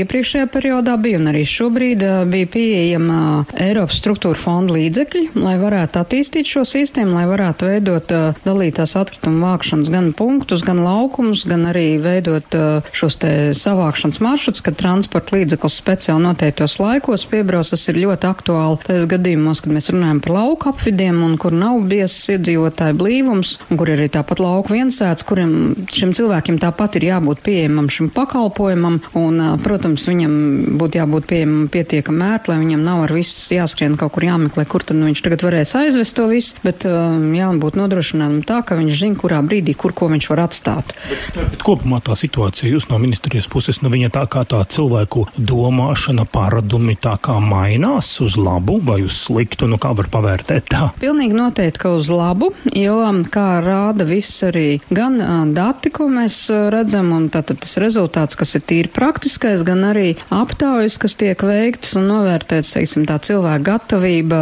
iepriekšējā 0.00 0.46
periodā 0.52 0.94
bija 1.00 1.20
un 1.20 1.28
arī 1.28 1.42
šobrīd 1.48 2.04
bija 2.32 2.48
pieejama 2.54 3.18
Eiropas 3.52 4.00
struktūra 4.00 4.40
fonda 4.40 4.78
līdzekļi, 4.78 5.26
lai 5.42 5.58
varētu 5.60 6.00
attīstīt 6.00 6.48
šo 6.48 6.64
sistēmu, 6.68 7.18
lai 7.18 7.26
varētu 7.28 7.68
veidot 7.68 8.16
dalītās 8.46 8.96
atkritumu 8.96 9.44
vākšanas 9.44 9.92
gan 9.92 10.10
punktus, 10.16 10.64
gan 10.64 10.80
laukumus, 10.86 11.44
gan 11.48 11.68
arī 11.68 11.98
veidot 12.00 12.56
šos 12.96 13.20
te 13.20 13.34
savākšanas 13.56 14.22
maršruts, 14.24 14.64
kad 14.64 14.80
transporta 14.80 15.36
līdzeklis 15.36 15.78
speciāli 15.84 16.24
noteiktos 16.30 16.78
laikos 16.80 17.28
piebrauc. 17.28 17.68
Tas 17.76 17.84
ir 17.92 18.00
ļoti 18.06 18.30
aktuāli 18.30 18.80
tajos 18.88 19.08
gadījumos, 19.10 19.60
kad 19.60 19.76
mēs 19.76 19.92
runājam 19.92 20.24
par 20.24 20.36
lauku 20.38 20.72
apvidiem 20.72 21.25
un 21.26 21.36
kur 21.40 21.54
nav 21.56 21.80
biezs 21.90 22.18
iedzīvotāju 22.34 22.96
blīvums, 22.98 23.56
un 23.70 23.80
kur 23.80 23.90
ir 23.90 24.00
arī 24.00 24.08
tāpat 24.14 24.40
lauku 24.42 24.76
viensēts, 24.76 25.26
kuriem 25.26 25.52
šiem 25.92 26.14
cilvēkiem 26.16 26.60
tāpat 26.62 26.98
ir 26.98 27.08
jābūt 27.10 27.42
pieejamam 27.46 27.90
šim 27.92 28.10
pakalpojumam, 28.14 29.00
un, 29.18 29.42
protams, 29.64 30.06
viņam 30.08 30.34
būtu 30.80 31.00
jābūt 31.00 31.28
pieejamam 31.30 31.68
pietiekam 31.72 32.22
ērt, 32.26 32.50
lai 32.50 32.58
viņam 32.62 32.84
nav 32.86 33.04
ar 33.06 33.14
viss 33.16 33.50
jāskrien 33.52 33.98
kaut 34.00 34.14
kur 34.16 34.26
jāmeklē, 34.28 34.66
kur 34.70 34.84
tad 34.86 34.98
nu, 35.00 35.08
viņš 35.10 35.24
tagad 35.26 35.44
varēs 35.46 35.74
aizvest 35.78 36.16
to 36.16 36.28
visu, 36.30 36.56
bet 36.66 36.86
jābūt 36.86 37.78
nodrošinātam 37.78 38.42
tā, 38.46 38.62
ka 38.66 38.78
viņš 38.78 39.00
zina, 39.02 39.20
kurā 39.20 39.42
brīdī, 39.46 39.76
kur 39.78 39.94
ko 39.96 40.10
viņš 40.12 40.30
var 40.32 40.44
atstāt. 40.46 40.94
Bet, 41.10 41.40
bet 41.52 41.64
kopumā 41.66 42.00
tā 42.04 42.16
situācija 42.18 42.70
jūs 42.70 42.88
no 42.90 43.00
ministrijas 43.02 43.48
puses, 43.50 43.82
nu 43.82 43.90
viņa 43.92 44.12
tā 44.14 44.24
kā 44.30 44.44
tā 44.48 44.62
cilvēku 44.72 45.26
domāšana, 45.36 46.26
paradumi 46.30 46.96
tā 47.00 47.16
kā 47.22 47.38
mainās 47.42 48.10
uz 48.24 48.38
labu 48.40 48.78
vai 48.84 49.00
uz 49.06 49.16
sliktu, 49.26 49.68
nu 49.70 49.80
kā 49.82 49.92
var 49.96 50.10
pavērtēt 50.12 50.70
tā? 50.72 50.90
Piln 51.00 51.15
Pilnīgi 51.16 51.32
noteikti, 51.32 51.80
ka 51.80 51.94
uz 51.96 52.10
labu, 52.12 52.50
jo, 52.76 52.98
kā 53.32 53.62
rāda 53.64 54.04
viss 54.04 54.42
arī 54.44 54.82
gan 54.92 55.16
dati, 55.56 55.88
ko 55.88 56.10
mēs 56.12 56.34
redzam, 56.68 57.08
un 57.16 57.30
tātad 57.32 57.62
tas 57.64 57.78
rezultāts, 57.80 58.36
kas 58.36 58.50
ir 58.58 58.64
tīri 58.68 58.90
praktiskais, 58.92 59.62
gan 59.64 59.80
arī 59.88 60.10
aptaujas, 60.28 60.98
kas 61.00 61.16
tiek 61.16 61.40
veikts 61.40 61.94
un 61.96 62.10
novērtēts, 62.10 62.74
teiksim, 62.74 63.06
tā 63.08 63.16
cilvēka 63.24 63.64
gatavība 63.64 64.40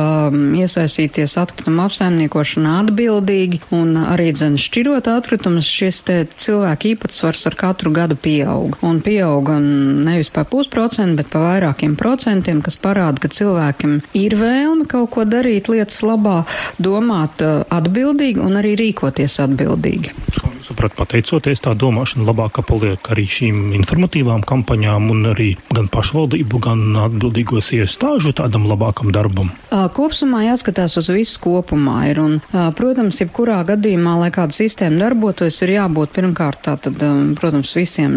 iesaistīties 0.64 1.36
atkrituma 1.44 1.86
apsaimniekošanā 1.86 2.74
atbildīgi 2.80 3.62
un 3.78 3.94
arī, 4.02 4.32
dzen, 4.34 4.58
šķirot 4.58 5.12
atkritumus, 5.14 5.70
šis 5.70 6.02
te 6.10 6.18
cilvēku 6.34 6.96
īpatsvars 6.96 7.46
ar 7.52 7.58
katru 7.62 7.94
gadu 7.94 8.18
pieaug. 8.18 8.80
Un 8.82 8.98
pieauga 9.06 9.60
nevis 9.62 10.32
pa 10.34 10.42
pusprocentu, 10.42 11.20
bet 11.22 11.30
pa 11.30 11.46
vairākiem 11.46 11.94
procentiem, 12.02 12.66
kas 12.66 12.82
parāda, 12.82 13.22
ka 13.22 13.30
cilvēkiem 13.30 14.00
ir 14.18 14.34
vēlme 14.42 14.90
kaut 14.90 15.14
ko 15.14 15.22
darīt 15.22 15.70
lietas 15.70 16.02
labā, 16.02 16.42
domāt 16.78 17.44
uh, 17.44 17.62
atbildīgi 17.72 18.42
un 18.42 18.60
arī 18.60 18.74
rīkoties 18.80 19.40
atbildīgi. 19.44 20.14
Sapratu, 20.64 20.96
pateicoties 20.96 21.60
tā 21.60 21.74
domāšana 21.76 22.24
labāk 22.24 22.62
paliek 22.64 23.10
arī 23.12 23.26
šīm 23.28 23.74
informatīvām 23.76 24.46
kampaņām 24.48 25.10
un 25.12 25.28
arī 25.34 25.50
gan 25.74 25.90
pašvaldību, 25.92 26.60
gan 26.64 26.96
atbildīgos 27.02 27.68
iestāžu 27.76 28.32
tādam 28.38 28.64
labākam 28.70 29.12
darbam. 29.12 29.52
Uh, 29.68 29.84
kopsumā 29.92 30.46
jāskatās 30.46 30.96
uz 31.00 31.10
visu 31.12 31.42
kopumā 31.44 31.98
ir 32.08 32.22
un, 32.22 32.38
uh, 32.40 32.70
protams, 32.76 33.20
jebkurā 33.20 33.60
gadījumā, 33.68 34.16
lai 34.22 34.32
kāda 34.34 34.56
sistēma 34.56 35.02
darbotos, 35.04 35.60
ir 35.66 35.74
jābūt 35.76 36.16
pirmkārt 36.16 36.64
tātad, 36.64 36.96
protams, 37.36 37.74
visiem 37.76 38.14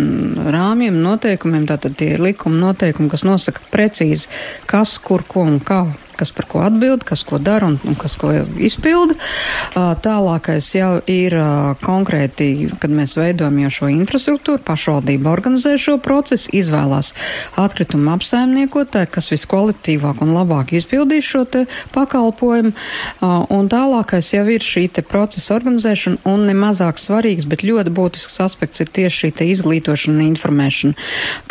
rāmjiem, 0.48 1.01
noteikumiem, 1.04 1.68
tātad 1.68 2.00
tie 2.00 2.13
ir 2.16 2.24
likuma 2.24 2.70
noteikumi, 2.70 3.12
kas 3.12 3.27
nosaka 3.27 3.63
precīzi, 3.74 4.32
kas, 4.70 4.98
kur, 5.04 5.27
ko 5.27 5.44
un 5.50 5.60
kā 5.60 5.84
kas 6.18 6.34
par 6.36 6.48
ko 6.50 6.64
atbild, 6.66 7.06
kas 7.08 7.24
ko 7.28 7.40
dara 7.42 7.70
un, 7.70 7.78
un 7.88 7.98
kas 8.00 8.18
ko 8.20 8.34
izpilda. 8.58 9.18
Tālākais 10.04 10.70
jau 10.76 10.92
ir 11.12 11.36
konkrēti, 11.84 12.70
kad 12.82 12.94
mēs 12.94 13.18
veidojam 13.20 13.60
jau 13.66 13.74
šo 13.80 13.92
infrastruktūru, 13.94 14.64
pašvaldība 14.68 15.32
organizē 15.32 15.76
šo 15.82 15.98
procesu, 16.04 16.52
izvēlās 16.58 17.14
atkritumu 17.60 18.14
apsaimniekotāju, 18.16 19.12
kas 19.14 19.32
viskvalitīvāk 19.34 20.22
un 20.26 20.34
labāk 20.36 20.74
izpildīs 20.78 21.28
šo 21.28 21.46
pakalpojumu. 21.94 22.74
Un 23.54 23.70
tālākais 23.72 24.34
jau 24.34 24.46
ir 24.52 24.66
šī 24.66 24.88
procesa 25.08 25.56
organizēšana 25.58 26.24
un 26.30 26.46
nemazāk 26.50 27.00
svarīgs, 27.02 27.48
bet 27.50 27.66
ļoti 27.68 27.94
būtisks 27.94 28.40
aspekts 28.44 28.82
ir 28.84 28.92
tieši 28.94 29.28
šī 29.28 29.48
izglītošana 29.54 30.18
un 30.18 30.26
informēšana, 30.32 30.98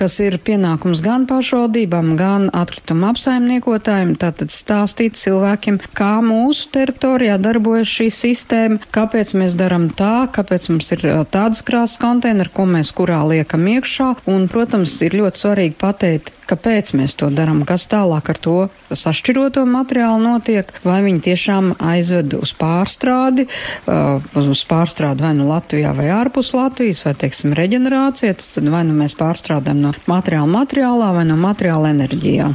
kas 0.01 0.19
ir 0.25 0.39
pienākums 0.43 1.03
gan 1.05 1.27
pašvaldībām, 1.31 2.15
gan 2.19 2.49
atkritumu 2.57 3.11
apsaimniekotājiem. 3.13 4.15
Tātad 4.21 4.53
stāstīt 4.57 5.19
cilvēkiem, 5.21 5.81
kā 5.97 6.17
mūsu 6.25 6.71
teritorijā 6.75 7.39
darbojas 7.43 7.91
šī 7.91 8.09
sistēma, 8.15 8.81
kāpēc 8.95 9.35
mēs 9.39 9.57
darām 9.59 9.89
tā, 9.97 10.27
kāpēc 10.33 10.71
mums 10.73 10.93
ir 10.97 11.07
tādas 11.33 11.63
krāsas 11.67 12.01
konteineri, 12.03 12.53
ko 12.53 12.67
mēs 12.71 12.93
kurā 12.97 13.23
liekam 13.29 13.67
iekšā. 13.77 14.13
Un, 14.33 14.49
protams, 14.53 14.97
ir 15.07 15.19
ļoti 15.21 15.45
svarīgi 15.45 15.79
pateikt, 15.81 16.33
kāpēc 16.47 16.93
mēs 16.99 17.17
to 17.19 17.29
darām, 17.35 17.65
kas 17.69 17.87
tālāk 17.91 18.31
ar 18.33 18.41
to 18.43 18.57
sašķiroto 18.91 19.65
materiālu 19.69 20.23
notiek, 20.23 20.71
vai 20.87 21.01
viņi 21.07 21.25
tiešām 21.27 21.73
aizved 21.93 22.37
uz 22.39 22.55
pārstrādi, 22.59 23.49
uz 23.87 24.63
pārstrādi 24.71 25.27
vai 25.27 25.35
nu 25.39 25.49
Latvijā 25.51 25.95
vai 25.97 26.09
ārpus 26.15 26.55
Latvijas, 26.57 27.03
vai, 27.07 27.17
teiksim, 27.19 27.57
reģenerācija, 27.59 28.39
tad 28.39 28.71
vai 28.73 28.85
nu 28.87 28.97
mēs 28.99 29.19
pārstrādājam 29.19 29.83
no 29.89 29.95
materiāla 30.11 30.51
materiālā 30.61 31.13
vai 31.19 31.27
no 31.29 31.39
materiāla 31.41 31.93
enerģijā. 31.97 32.55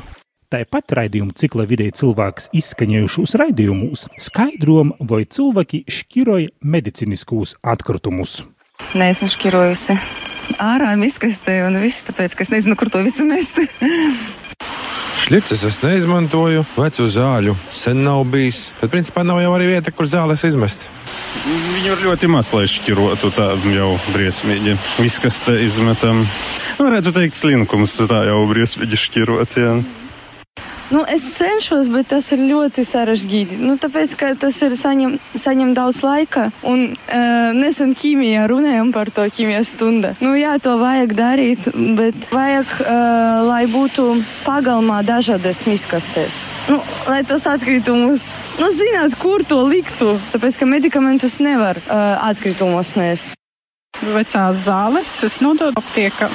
Tāpat 0.52 0.92
raidījuma 0.98 1.32
cikla 1.40 1.64
vidēji 1.64 1.94
cilvēks 2.02 2.50
izskaņojušos 2.60 3.38
raidījumus 3.40 4.02
skaidrom, 4.20 4.90
vai 5.00 5.22
cilvēki 5.24 5.86
šķiroja 5.88 6.52
medicīniskos 6.60 7.56
atkritumus. 7.64 8.42
Nē, 8.92 9.14
esmu 9.14 9.30
šķirojusi 9.32 9.96
ārā 10.60 10.90
miskastē 11.00 11.62
un 11.70 11.80
viss, 11.80 12.04
tāpēc, 12.04 12.36
ka 12.36 12.44
es 12.44 12.52
nezinu, 12.52 12.76
kur 12.76 12.92
to 12.92 13.00
visu 13.06 13.24
mest. 13.30 13.62
Šļicis 15.22 15.64
es 15.70 15.80
neizmantoju, 15.86 16.66
vecu 16.76 17.08
zāļu 17.08 17.56
sen 17.72 18.04
nav 18.04 18.26
bijis. 18.34 18.74
Bet, 18.82 18.92
principā, 18.92 19.24
nav 19.24 19.40
jau 19.40 19.54
arī 19.56 19.70
vieta, 19.70 19.96
kur 19.96 20.10
zāles 20.10 20.44
izmest. 20.48 20.84
Viņu 21.46 21.94
ir 21.94 22.04
ļoti 22.10 22.28
maz, 22.32 22.52
lai 22.58 22.66
šķirotu 22.68 23.32
tā 23.38 23.54
jau 23.72 23.94
briesmīgi. 24.12 24.76
Viss, 25.00 25.24
kas 25.24 25.40
te 25.48 25.56
izmetam, 25.64 26.26
varētu 26.82 27.16
teikt, 27.16 27.40
slinkums 27.40 27.96
tā 28.12 28.26
jau 28.28 28.44
briesmīgi 28.52 29.00
šķirot. 29.06 29.60
Jā. 29.62 29.76
Nu, 30.92 31.06
es 31.08 31.24
cenšos, 31.38 31.88
bet 31.88 32.10
tas 32.12 32.26
ir 32.36 32.42
ļoti 32.50 32.84
sarežģīti. 32.84 33.58
Nu, 33.64 33.78
tāpēc, 33.80 34.12
ka 34.20 34.32
tas 34.36 34.58
ir 34.66 34.76
saņem, 34.76 35.14
saņem 35.40 35.72
daudz 35.78 36.02
laika. 36.04 36.50
Un 36.68 36.84
uh, 36.92 37.52
nesen 37.56 37.94
ķīmijā 37.96 38.44
runājām 38.52 38.92
par 38.92 39.08
to 39.16 39.24
ķīmijas 39.24 39.72
stundu. 39.78 40.12
Nu, 40.20 40.34
jā, 40.36 40.58
to 40.60 40.76
vajag 40.82 41.16
darīt, 41.16 41.70
bet 41.96 42.28
vajag, 42.36 42.74
uh, 42.84 43.40
lai 43.48 43.64
būtu 43.72 44.10
pagalmā 44.44 45.00
dažādas 45.08 45.64
miskastes. 45.70 46.44
Nu, 46.68 46.82
lai 47.08 47.22
tos 47.24 47.48
atkritumus, 47.48 48.28
nu, 48.60 48.68
zināt, 48.76 49.16
kur 49.22 49.48
to 49.48 49.64
liktu. 49.64 50.18
Tāpēc, 50.36 50.60
ka 50.60 50.68
medikamentus 50.68 51.40
nevar 51.40 51.80
uh, 51.86 52.20
atkritumos 52.28 52.98
nest. 53.00 53.32
Vecās 54.02 54.66
zāles 54.68 55.18
es 55.24 55.40
nododu 55.40 55.80
aptiekā 55.80 56.28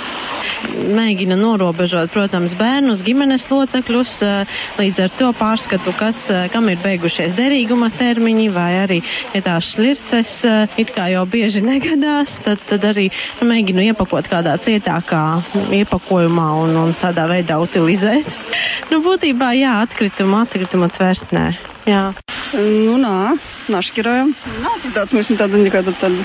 mēģina 0.97 1.37
norobežot, 1.39 2.11
protams, 2.15 2.55
bērnus, 2.59 3.05
ģimenes 3.07 3.49
locekļus. 3.51 4.13
Eh, 4.27 4.59
līdz 4.81 5.03
ar 5.05 5.15
to 5.19 5.31
pārskatu, 5.37 5.95
kas, 5.99 6.31
eh, 6.31 6.49
kam 6.53 6.69
ir 6.69 6.79
beigušies 6.83 7.37
derīguma 7.39 7.91
termiņi, 7.91 8.49
vai 8.53 8.73
arī, 8.87 9.03
ja 9.35 9.41
tās 9.43 9.75
šlirces 9.75 10.33
eh, 10.45 10.69
it 10.77 10.93
kā 10.95 11.09
jau 11.13 11.25
bieži 11.27 11.63
negadās, 11.73 12.39
tad, 12.45 12.59
tad 12.67 12.85
arī 12.93 13.11
nu, 13.41 13.49
mēģinu 13.49 13.91
iepakot 13.91 14.29
kādā 14.29 14.57
cietākā 14.59 15.25
iepakojumā 15.71 16.51
un, 16.63 16.77
un 16.85 16.95
tādā 16.95 17.29
veidā 17.31 17.59
utilizēt. 17.63 18.27
nu, 18.91 19.03
būtībā, 19.05 19.55
jā, 19.59 19.81
atkrituma, 19.87 20.45
atkrituma 20.47 20.91
tvertnē. 20.93 21.51
Jā. 21.87 22.11
Nu, 22.57 22.97
nā, 22.97 23.37
našķirojam. 23.69 24.31
Nav 24.63 24.79
tik 24.81 24.95
daudz 24.97 25.13
mums 25.13 25.29
tādu 25.37 25.61
nekādu 25.61 25.93
tādu, 26.01 26.25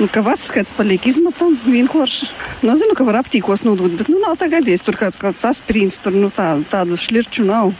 nu, 0.00 0.08
ka 0.08 0.22
vecs 0.24 0.48
skaits 0.48 0.72
paliek 0.76 1.04
izmetam 1.04 1.58
vienkārši. 1.66 2.30
Nu, 2.64 2.72
zinu, 2.80 2.96
ka 2.96 3.04
var 3.04 3.20
aptīkos 3.20 3.66
nodot, 3.68 3.92
bet, 3.98 4.08
nu, 4.08 4.16
nav 4.22 4.38
tā 4.40 4.48
gadījis 4.52 4.86
tur 4.86 4.96
kāds, 4.96 5.20
kāds 5.20 5.44
aspirīns, 5.44 6.00
tur, 6.00 6.16
nu, 6.16 6.32
tā, 6.32 6.54
tādu 6.72 6.96
šļirču 6.96 7.44
nav. 7.44 7.74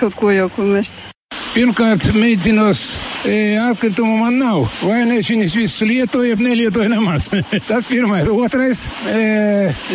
kaut 0.00 0.18
ko 0.18 0.34
jau, 0.34 0.50
ko 0.56 0.66
mest. 0.66 1.15
Pirmkārt, 1.56 2.10
mēģinos 2.12 2.80
e, 3.24 3.36
atkritumu 3.56 4.18
man 4.20 4.34
nav. 4.36 4.66
Vai 4.84 5.06
ne 5.08 5.22
viņas 5.24 5.54
visus 5.56 5.86
lietoju, 5.88 6.36
nelietoju 6.36 6.90
nemaz. 6.92 7.30
Tas 7.68 7.86
pirmais. 7.88 8.28
Otrais, 8.28 8.82
e, 9.08 9.22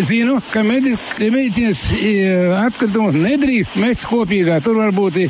zinu, 0.01 0.39
ka 0.49 0.63
mēģinās 0.65 1.83
e, 1.99 2.15
atkritumu 2.63 3.13
nedrīkst 3.13 3.77
mest 3.77 4.09
kopīgā. 4.09 4.57
Tur 4.65 4.81
varbūt 4.81 5.21
e, 5.21 5.29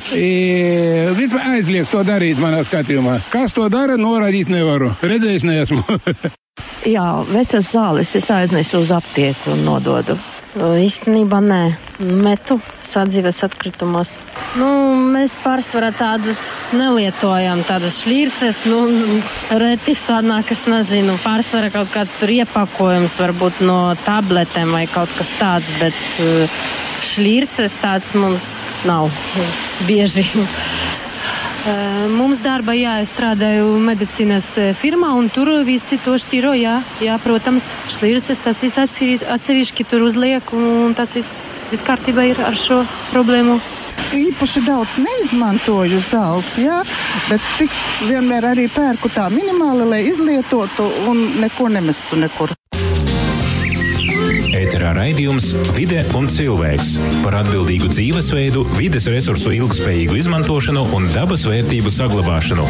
aizliegt 1.52 1.92
to 1.92 2.06
darīt 2.08 2.40
manā 2.40 2.64
skatījumā. 2.64 3.20
Kas 3.34 3.58
to 3.58 3.68
dara, 3.74 4.00
norādīt 4.00 4.48
nevaru. 4.56 4.94
Redzējis 5.04 5.50
neesmu. 5.52 5.84
Jā, 6.96 7.10
vecas 7.28 7.76
zāles 7.76 8.16
es 8.16 8.32
aiznesu 8.32 8.80
uz 8.80 8.96
aptieku 8.96 9.52
un 9.58 9.68
nododu. 9.68 10.16
Īstenībā 10.60 11.38
nē, 11.40 11.60
metu 12.04 12.58
sadzīves 12.84 13.38
atkritumos. 13.48 14.18
Nu, 14.60 14.68
mēs 15.14 15.38
pārsvarā 15.40 15.94
tādus 15.96 16.42
nelietojam, 16.76 17.62
tādas 17.64 18.02
šķirces. 18.04 18.66
Nu, 18.68 18.82
reti 19.62 19.96
sanāk, 19.96 20.52
es 20.52 20.66
nezinu, 20.68 21.16
pārsvarā 21.24 21.72
kaut 21.72 21.94
kāds 21.94 22.18
tur 22.20 22.34
iepakojums, 22.36 23.16
varbūt 23.24 23.64
no 23.64 23.80
tabletēm 24.04 24.76
vai 24.76 24.84
kaut 24.92 25.14
kas 25.16 25.32
tāds, 25.40 25.72
bet 25.80 25.96
šķirces 27.14 27.80
tāds 27.80 28.12
mums 28.20 28.52
nav 28.84 29.08
bieži. 29.88 30.28
Mums 31.62 32.40
darba, 32.42 32.74
jā, 32.74 32.96
es 33.04 33.12
strādāju 33.14 33.76
medicīnas 33.86 34.48
firmā, 34.80 35.12
un 35.14 35.28
tur 35.30 35.52
visi 35.68 36.00
to 36.02 36.16
šķiro. 36.18 36.56
Jā, 36.58 36.80
jā 37.06 37.18
protams, 37.22 37.68
šķirces 37.94 38.42
tas 38.42 38.64
viss 38.66 38.82
atsevišķi 38.82 39.86
tur 39.92 40.08
uzliek, 40.08 40.50
un 40.58 40.96
tas 40.98 41.14
viss, 41.20 41.44
viss 41.70 41.86
kārtībā 41.86 42.26
ir 42.32 42.42
ar 42.42 42.58
šo 42.58 42.82
problēmu. 43.12 43.60
Īpaši 44.18 44.66
daudz 44.66 44.98
neizmantoju 45.06 46.02
zāles, 46.02 46.56
jā, 46.60 46.82
bet 47.30 47.46
tik 47.60 47.78
vienmēr 48.10 48.50
arī 48.56 48.66
pērku 48.72 49.14
tā 49.14 49.30
minimāli, 49.32 49.86
lai 49.94 50.02
izlietotu 50.10 50.90
un 51.12 51.22
neko 51.46 51.70
nemestu 51.78 52.18
nekur. 52.20 52.58
Ēterā 54.82 54.96
raidījums 54.98 55.52
Vide 55.76 56.00
un 56.18 56.26
cilvēks 56.26 56.96
par 57.22 57.36
atbildīgu 57.38 57.92
dzīvesveidu, 57.92 58.64
vides 58.80 59.04
resursu 59.14 59.52
ilgspējīgu 59.54 60.16
izmantošanu 60.18 60.82
un 60.98 61.04
dabas 61.14 61.44
vērtību 61.46 61.92
saglabāšanu. 61.94 62.64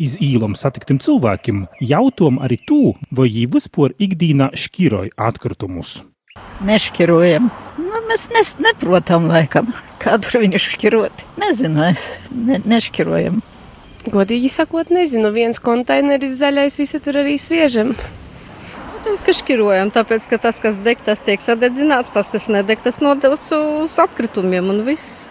Iz 0.00 0.14
īlam 0.16 0.54
satiktiem 0.56 0.96
cilvēkiem 1.04 1.66
jautājumu 1.90 2.40
arī 2.46 2.56
tū, 2.64 2.94
vai 3.12 3.26
viņi 3.28 3.50
vispār 3.52 3.92
ikdienā 4.00 4.48
šķiroja 4.56 5.12
atkritumus. 5.28 5.90
Nešķirojam. 6.64 7.50
Nu, 7.84 8.00
mēs 8.08 8.30
nes, 8.32 8.54
neprotam, 8.64 9.28
laikam, 9.28 9.74
kā 10.00 10.16
tur 10.24 10.40
viņi 10.40 10.62
šķirot. 10.70 11.26
Nezinu, 11.44 11.84
es 11.90 12.06
ne, 12.32 12.62
nešķirojam. 12.64 13.42
Godīgi 14.08 14.48
sakot, 14.56 14.88
nezinu. 14.88 15.34
Viens 15.36 15.60
konteineris 15.60 16.38
zaļais, 16.40 16.80
visu 16.80 17.02
tur 17.04 17.20
arī 17.20 17.36
sviežam. 17.36 17.92
Protams, 19.00 19.22
ka 19.24 19.32
šķirojam, 19.32 19.88
tāpēc, 19.96 20.26
ka 20.28 20.36
tas, 20.36 20.58
kas 20.60 20.76
deg, 20.84 20.98
tas 21.00 21.22
tiek 21.24 21.40
sadedzināts, 21.40 22.10
tas, 22.12 22.28
kas 22.28 22.50
nedeg, 22.52 22.82
tas 22.84 22.98
nodots 23.00 23.46
uz 23.56 23.94
atkritumiem 23.96 24.68
un 24.68 24.82
viss. 24.84 25.30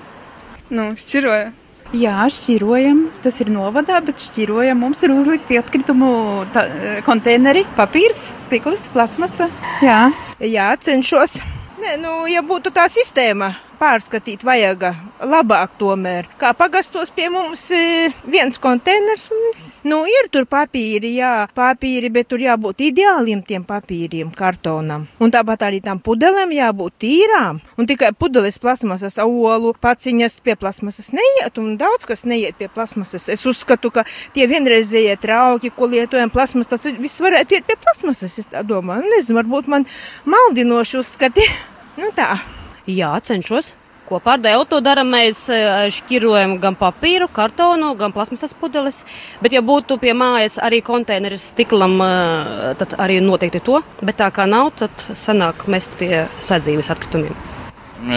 Nu, 0.74 0.88
šķiroja. 0.98 1.52
Jā, 1.94 2.16
šķirojam. 2.34 3.04
Tas 3.22 3.38
ir 3.46 3.52
novadā, 3.54 4.00
bet 4.02 4.26
šķirojam. 4.26 4.82
Mums 4.82 5.04
ir 5.06 5.14
uzlikti 5.14 5.62
atkritumu 5.62 6.10
tā, 6.50 6.66
konteineri, 7.06 7.62
papīrs, 7.78 8.24
stikls, 8.42 8.90
plasmasa. 8.96 9.52
Jā, 9.86 10.08
Jā 10.42 10.72
cenšos. 10.82 11.38
Nē, 11.78 11.94
nu, 12.02 12.24
ja 12.26 12.42
būtu 12.42 12.74
tā 12.74 12.88
sistēma, 12.90 13.54
pārskatīt 13.80 14.44
vajag 14.46 14.84
labāk 15.24 15.76
tomēr. 15.80 16.28
Kā 16.40 16.52
pagastos 16.58 17.12
pie 17.16 17.30
mums 17.32 17.62
e, 17.76 18.10
viens 18.30 18.60
konteiners 18.62 19.30
un 19.34 19.42
viss. 19.48 19.80
Nu, 19.88 20.02
ir 20.08 20.30
tur 20.34 20.46
papīri, 20.50 21.14
jā, 21.20 21.48
papīri, 21.56 22.12
bet 22.14 22.30
tur 22.32 22.44
jābūt 22.44 22.84
ideāliem 22.90 23.42
tiem 23.48 23.64
papīriem, 23.68 24.32
kartonam. 24.36 25.08
Un 25.24 25.34
tāpat 25.34 25.66
arī 25.70 25.82
tām 25.86 26.02
pudelēm 26.04 26.54
jābūt 26.56 27.00
tīrām. 27.06 27.62
Un 27.80 27.90
tikai 27.90 28.12
pudeles 28.18 28.60
plasmasas 28.62 29.20
olu 29.24 29.74
paciņas 29.80 30.40
pie 30.44 30.58
plasmasas 30.60 31.12
neiet, 31.16 31.60
un 31.62 31.78
daudz 31.80 32.08
kas 32.10 32.26
neiet 32.30 32.60
pie 32.60 32.70
plasmasas. 32.72 33.30
Es 33.32 33.48
uzskatu, 33.50 33.94
ka 33.96 34.06
tie 34.36 34.48
vienreizējie 34.52 35.18
trauki, 35.24 35.74
ko 35.76 35.90
lietojam 35.92 36.32
plasmas, 36.34 36.70
tas 36.72 36.88
viss 37.00 37.24
varētu 37.24 37.60
iet 37.60 37.68
pie 37.70 37.80
plasmasas, 37.80 38.40
es 38.44 38.52
tā 38.52 38.64
domāju. 38.68 39.08
Nezinu, 39.16 39.40
varbūt 39.42 39.72
man 39.72 39.90
maldinoši 40.28 41.04
uzskati. 41.04 41.50
Nu 42.00 42.14
tā. 42.16 42.30
Jā, 42.90 43.12
cenšos. 43.22 43.76
Kopā 44.10 44.34
ar 44.34 44.42
Dēlu 44.42 44.66
to 44.66 44.80
darām. 44.82 45.12
Mēs 45.14 45.44
šķirojam 45.94 46.56
gan 46.64 46.74
papīru, 46.80 47.28
kartonu, 47.30 47.92
gan 48.00 48.14
plasmasas 48.16 48.56
pudeles. 48.58 49.04
Bet, 49.44 49.54
ja 49.54 49.62
būtu 49.62 50.00
pie 50.02 50.16
mājas 50.18 50.58
arī 50.58 50.80
konteineris 50.86 51.52
stiklam, 51.52 52.00
tad 52.82 52.96
arī 52.98 53.20
noteikti 53.22 53.62
to. 53.62 53.84
Bet 54.02 54.18
tā 54.24 54.32
kā 54.34 54.48
nav, 54.50 54.72
tad 54.82 55.06
sanāk 55.14 55.68
mest 55.70 55.94
pie 56.02 56.26
sadzīves 56.42 56.90
atkritumiem. 56.96 57.38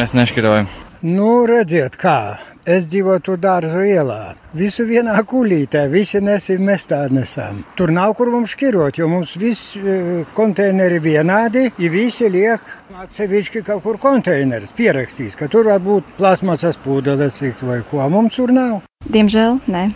Es 0.00 0.16
nešķiroju. 0.16 0.64
Nu, 1.02 1.30
redziet, 1.50 2.00
kā. 2.00 2.38
Es 2.62 2.84
dzīvoju 2.86 3.34
dārza 3.42 3.80
ielā. 3.82 4.36
Visu 4.54 4.84
vienā 4.86 5.16
kulītē, 5.26 5.88
visi 5.90 6.20
nesim 6.22 6.62
mestā 6.62 7.00
nesam. 7.10 7.64
Tur 7.74 7.90
nav 7.90 8.12
kur 8.14 8.30
mums 8.30 8.52
šķirot, 8.54 9.00
jo 9.00 9.08
mums 9.10 9.32
viss 9.34 9.72
e, 9.74 10.22
konteineri 10.36 11.00
vienādi, 11.02 11.64
ja 11.74 11.90
visi 11.90 12.30
liek 12.30 12.62
atsevišķi 13.02 13.64
kaut 13.66 13.82
kur 13.82 13.98
konteineris 13.98 14.70
pierakstīs, 14.78 15.34
ka 15.34 15.48
tur 15.50 15.72
var 15.72 15.82
būt 15.82 16.14
plasmasas 16.20 16.78
pūdeles 16.84 17.40
likt 17.42 17.64
vai 17.66 17.80
ko. 17.90 18.04
Mums 18.06 18.38
tur 18.38 18.54
nav. 18.54 18.78
Diemžēl 19.10 19.58
nē. 19.66 19.88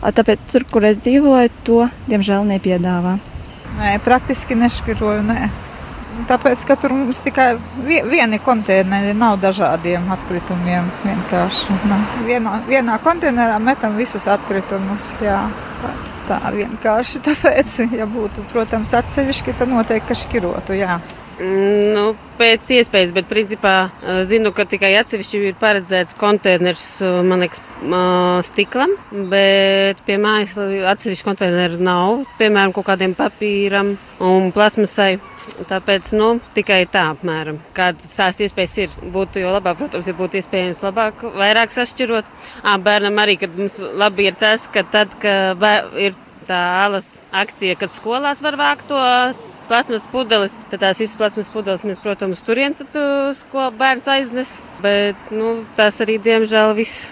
Tāpēc 0.00 0.48
tur, 0.48 0.64
kur 0.72 0.88
es 0.88 1.04
dzīvoju, 1.04 1.52
to 1.68 1.82
diemžēl 2.08 2.48
nepiedāvā. 2.54 3.18
Nē, 3.82 3.98
praktiski 4.06 4.56
nešķiroju. 4.56 5.28
Nē. 5.28 5.50
Tāpēc, 6.28 6.62
ka 6.68 6.76
tur 6.80 6.94
mums 6.94 7.20
tikai 7.24 7.54
vieni 7.84 8.38
konteineri 8.42 9.14
nav 9.18 9.40
dažādiem 9.42 10.06
atkritumiem. 10.14 10.86
Vienkārši 11.04 11.78
nā. 11.90 11.98
vienā, 12.28 12.54
vienā 12.68 12.98
konteinerā 13.02 13.58
metam 13.62 13.98
visus 13.98 14.28
atkritumus. 14.30 15.14
Jā, 15.24 15.42
tā, 15.82 15.92
tā 16.30 16.38
vienkārši. 16.54 17.22
Tāpēc, 17.28 17.76
ja 17.98 18.06
būtu, 18.10 18.46
protams, 18.52 18.94
atsevišķi, 19.00 19.58
tad 19.58 19.72
noteikti 19.74 20.16
šķirotu. 20.22 20.78
Jā. 20.78 21.00
Nu, 21.34 22.12
pēc 22.38 22.68
iespējas, 22.76 23.12
bet 23.14 23.26
principā 23.26 23.74
zinu, 24.28 24.52
ka 24.54 24.66
tikai 24.70 24.92
atsevišķi 25.00 25.40
ir 25.48 25.56
paredzēts 25.58 26.14
konteiners, 26.18 26.84
man 27.26 27.42
liekas, 27.42 27.62
stiklam, 28.46 28.94
bet 29.32 30.02
pie 30.06 30.18
mājas 30.22 30.54
atsevišķi 30.94 31.26
konteineru 31.26 31.80
nav, 31.82 32.22
piemēram, 32.38 32.74
kaut 32.76 32.86
kādiem 32.92 33.16
papīram 33.18 33.96
un 34.22 34.50
plasmasai. 34.54 35.16
Tāpēc, 35.68 36.14
nu, 36.16 36.30
tikai 36.56 36.84
tā 36.88 37.08
apmēram. 37.12 37.58
Kādas 37.76 38.14
tās 38.16 38.38
iespējas 38.40 38.76
ir? 38.86 38.94
Būtu 39.14 39.42
jau 39.42 39.50
labāk, 39.52 39.76
protams, 39.82 40.06
ja 40.08 40.14
būtu 40.16 40.38
iespējams 40.40 40.80
labāk, 40.86 41.26
vairāk 41.34 41.74
sašķirot. 41.74 42.30
Ā, 42.64 42.78
bērnam 42.80 43.20
arī, 43.20 43.36
kad 43.42 43.58
mums 43.58 43.76
labi 43.82 44.30
ir 44.30 44.38
tas, 44.40 44.64
ka 44.72 44.86
tad, 44.94 45.12
kad 45.20 45.60
ir 46.00 46.16
tā 46.48 46.60
alas 46.84 47.16
akcija, 47.34 47.78
kad 47.80 47.92
skolās 47.92 48.42
var 48.44 48.58
vākt 48.60 48.88
tos 48.92 49.42
plasmas 49.70 50.06
pudeles. 50.12 50.54
Tad 50.72 50.84
tās 50.86 51.02
visas 51.02 51.18
plasmas 51.18 51.50
pudeles 51.54 51.84
mēs, 51.86 52.02
protams, 52.02 52.44
turien 52.46 52.76
tad 52.78 52.94
skolu 53.40 53.74
bērns 53.80 54.08
aiznes. 54.14 54.56
Bet, 54.84 55.28
nu, 55.34 55.60
tas 55.78 56.00
arī, 56.04 56.20
diemžēl, 56.22 56.74
viss. 56.78 57.06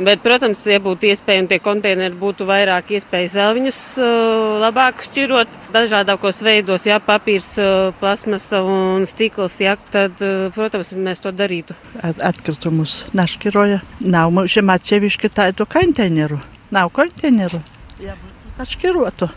Bet, 0.00 0.22
protams, 0.24 0.62
ja 0.70 0.78
būtu 0.80 1.10
iespēja 1.10 1.42
un 1.42 1.48
tie 1.50 1.58
konteineri 1.60 2.16
būtu 2.16 2.46
vairāk 2.48 2.92
iespējas 2.96 3.34
vēl 3.36 3.56
viņus 3.58 3.80
uh, 4.00 4.60
labāk 4.62 5.02
šķirot 5.04 5.58
dažādākos 5.74 6.40
veidos, 6.46 6.86
ja 6.88 6.96
papīrs, 7.04 7.50
uh, 7.60 7.90
plasmasa 8.00 8.62
un 8.64 9.04
stikls, 9.10 9.58
ja, 9.60 9.74
tad, 9.92 10.16
uh, 10.24 10.48
protams, 10.56 10.94
mēs 10.96 11.20
to 11.20 11.34
darītu. 11.36 11.76
At, 12.00 12.22
atkritumus 12.30 13.02
našķiroja. 13.12 13.82
Nav 14.00 14.32
mums 14.32 14.56
atsevišķi 14.56 15.34
tādu 15.36 15.68
konteineru. 15.68 16.40
Nav 16.72 16.94
konteineru. 16.96 17.60
Jā. 18.00 18.16
Atšķirotu. 18.61 19.29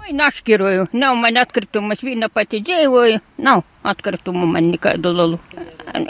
Oi, 0.00 0.14
našķiroju. 0.16 0.86
Nav 0.96 1.16
man 1.20 1.36
atkritumu, 1.36 1.92
es 1.92 2.02
viena 2.02 2.30
pati 2.32 2.62
dzīvoju. 2.64 3.18
Nav 3.44 3.62
atkritumu 3.86 4.46
man 4.48 4.70
nekādu 4.72 5.12
lalu. 5.14 5.38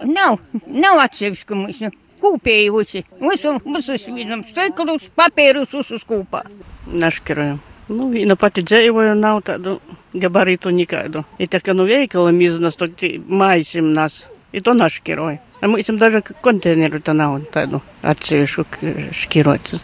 Nav, 0.07 0.39
nav 0.67 1.01
atsevišķu 1.07 1.59
mūsu. 1.59 1.91
Kūpēji 2.21 2.71
visi. 2.75 3.03
Visu, 3.21 3.55
visus 3.65 4.07
vienam 4.13 4.45
stiklus, 4.45 5.09
papīrus, 5.17 5.73
visus 5.73 6.05
kūpā. 6.09 6.45
Našķiroju. 6.93 7.59
Nu, 7.91 8.11
viena 8.13 8.37
pati 8.39 8.63
dzīvoju, 8.63 9.17
nav 9.19 9.41
tādu 9.49 9.79
gabaritu 10.15 10.71
nekādu. 10.71 11.25
Ir 11.43 11.51
tā 11.51 11.59
kā 11.65 11.75
nu 11.75 11.89
veikala 11.89 12.31
miznas, 12.37 12.79
to 12.79 12.87
maisim 13.27 13.91
nas. 13.97 14.23
Ir 14.53 14.63
to 14.67 14.77
našķiroju. 14.77 15.41
Mums 15.61 15.91
даже 16.01 16.23
konteineru 16.41 17.03
tā 17.05 17.13
nav 17.13 17.41
tādu 17.53 17.83
atsevišķu 18.07 18.65
šķirot. 19.13 19.75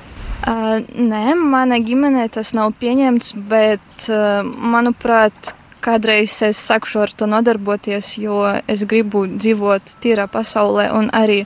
Uh, 0.42 0.82
nē, 0.98 1.36
manā 1.38 1.78
ģimenē 1.86 2.26
tas 2.34 2.56
nav 2.58 2.72
pieņemts, 2.82 3.36
bet, 3.50 4.08
uh, 4.10 4.42
manuprāt, 4.42 5.52
kādreiz 5.86 6.34
es 6.46 6.60
sākšu 6.62 7.04
ar 7.04 7.14
to 7.18 7.28
nodarboties, 7.30 8.16
jo 8.22 8.44
es 8.70 8.82
gribu 8.90 9.26
dzīvot 9.30 9.96
tīrā 10.02 10.26
pasaulē 10.32 10.90
un 10.98 11.10
arī 11.14 11.44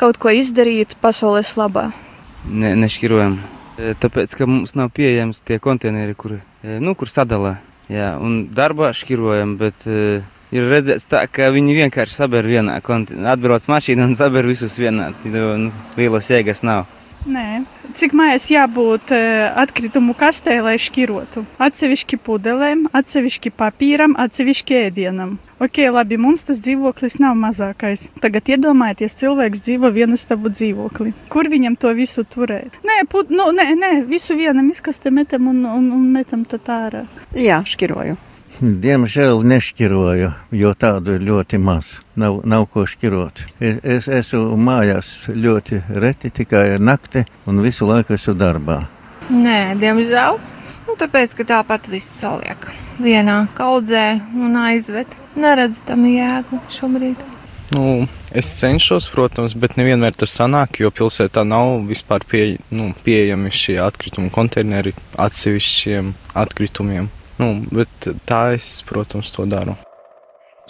kaut 0.00 0.18
ko 0.22 0.32
izdarīt 0.34 0.96
pasaules 1.02 1.54
labā. 1.58 1.90
Ne, 2.46 2.74
nešķirojam. 2.78 3.38
E, 3.78 3.92
Tāpēc, 4.02 4.34
ka 4.38 4.48
mums 4.50 4.74
nav 4.78 4.90
pieejams 4.94 5.42
tie 5.46 5.60
konteineri, 5.62 6.16
kur, 6.18 6.38
e, 6.38 6.78
nu, 6.82 6.96
kur 6.98 7.10
sadalā. 7.10 7.56
Jā, 7.92 8.14
un 8.22 8.46
darbā 8.54 8.92
šķirojam, 8.96 9.56
bet 9.60 9.86
uh, 9.90 10.22
ir 10.54 10.68
redzēts 10.70 11.08
tā, 11.10 11.24
ka 11.28 11.50
viņi 11.52 11.74
vienkārši 11.82 12.16
saber 12.16 12.46
vienā 12.48 12.78
konteinerā. 12.84 13.34
Atbrauc 13.34 13.66
mašīna 13.68 14.06
un 14.08 14.14
saber 14.16 14.46
visus 14.48 14.78
vienā. 14.80 15.10
Nu, 15.26 15.72
lielas 15.98 16.30
jēgas 16.32 16.62
nav. 16.64 16.86
Nē, 17.22 17.62
cik 17.94 18.16
mājās 18.18 18.48
jābūt 18.50 19.12
eh, 19.14 19.44
atkritumu 19.62 20.14
kastē, 20.18 20.56
lai 20.64 20.74
šķirotu? 20.82 21.44
Atsevišķi 21.62 22.18
pudelēm, 22.18 22.88
atsevišķi 22.98 23.52
papīram, 23.54 24.16
atsevišķi 24.18 24.78
ēdienam. 24.88 25.36
Ok, 25.62 25.78
labi, 25.94 26.18
mums 26.18 26.42
tas 26.48 26.58
dzīvoklis 26.64 27.20
nav 27.22 27.36
mazākais. 27.38 28.08
Tagad 28.24 28.50
iedomājieties, 28.50 29.14
cilvēks 29.22 29.62
dzīvo 29.62 29.92
vienastabu 29.94 30.50
dzīvoklī. 30.50 31.14
Kur 31.30 31.46
viņam 31.52 31.78
to 31.78 31.94
visu 31.94 32.26
turēt? 32.26 32.74
Nē, 32.82 33.04
put, 33.12 33.30
nu, 33.30 33.52
nē, 33.54 33.68
nē 33.78 33.92
visu 34.10 34.34
vienam 34.34 34.72
izkastē 34.74 35.14
metam 35.14 35.46
un, 35.52 35.62
un, 35.62 35.88
un 35.94 36.10
metam 36.18 36.42
tad 36.48 36.66
ārā. 36.74 37.06
Jā, 37.38 37.62
šķiroju. 37.62 38.18
Diemžēl 38.62 39.40
nešķiroju, 39.42 40.28
jo 40.54 40.68
tādu 40.78 41.16
ir 41.16 41.24
ļoti 41.26 41.58
maz. 41.58 41.96
Nav, 42.14 42.36
nav 42.46 42.68
ko 42.70 42.84
šķirot. 42.86 43.40
Es, 43.58 43.80
es 43.82 44.04
esmu 44.06 44.54
mājās 44.54 45.08
ļoti 45.34 45.80
reti, 45.98 46.30
tikai 46.30 46.76
nakti 46.78 47.24
un 47.50 47.58
visu 47.64 47.88
laiku 47.88 48.14
esmu 48.14 48.36
darbā. 48.38 48.76
Nē, 49.34 49.74
diemžēl. 49.80 50.38
Nu, 50.86 50.94
tāpēc, 51.00 51.34
ka 51.40 51.46
tāpat 51.48 51.88
viss 51.90 52.14
saliek 52.20 52.68
vienā 53.02 53.48
kaudzē 53.58 54.20
un 54.38 54.54
aizved. 54.60 55.10
Neredzu 55.34 55.82
tam 55.88 56.04
jēgu 56.06 56.60
šobrīd. 56.70 57.24
Nu, 57.74 58.04
es 58.30 58.52
cenšos, 58.60 59.08
protams, 59.10 59.56
bet 59.58 59.74
nevienmēr 59.80 60.14
tas 60.22 60.36
sanāk, 60.38 60.78
jo 60.84 60.92
pilsētā 60.94 61.42
nav 61.42 61.80
vispār 61.90 62.22
pie, 62.30 62.44
nu, 62.70 62.92
pieejami 63.02 63.50
šie 63.50 63.80
atkritumu 63.82 64.30
konteineri 64.30 64.94
atsevišķiem 65.18 66.14
atkritumiem. 66.44 67.10
Nu, 67.42 67.56
bet 67.74 68.12
tā 68.28 68.52
es, 68.54 68.76
protams, 68.86 69.32
to 69.34 69.48
daru. 69.50 69.74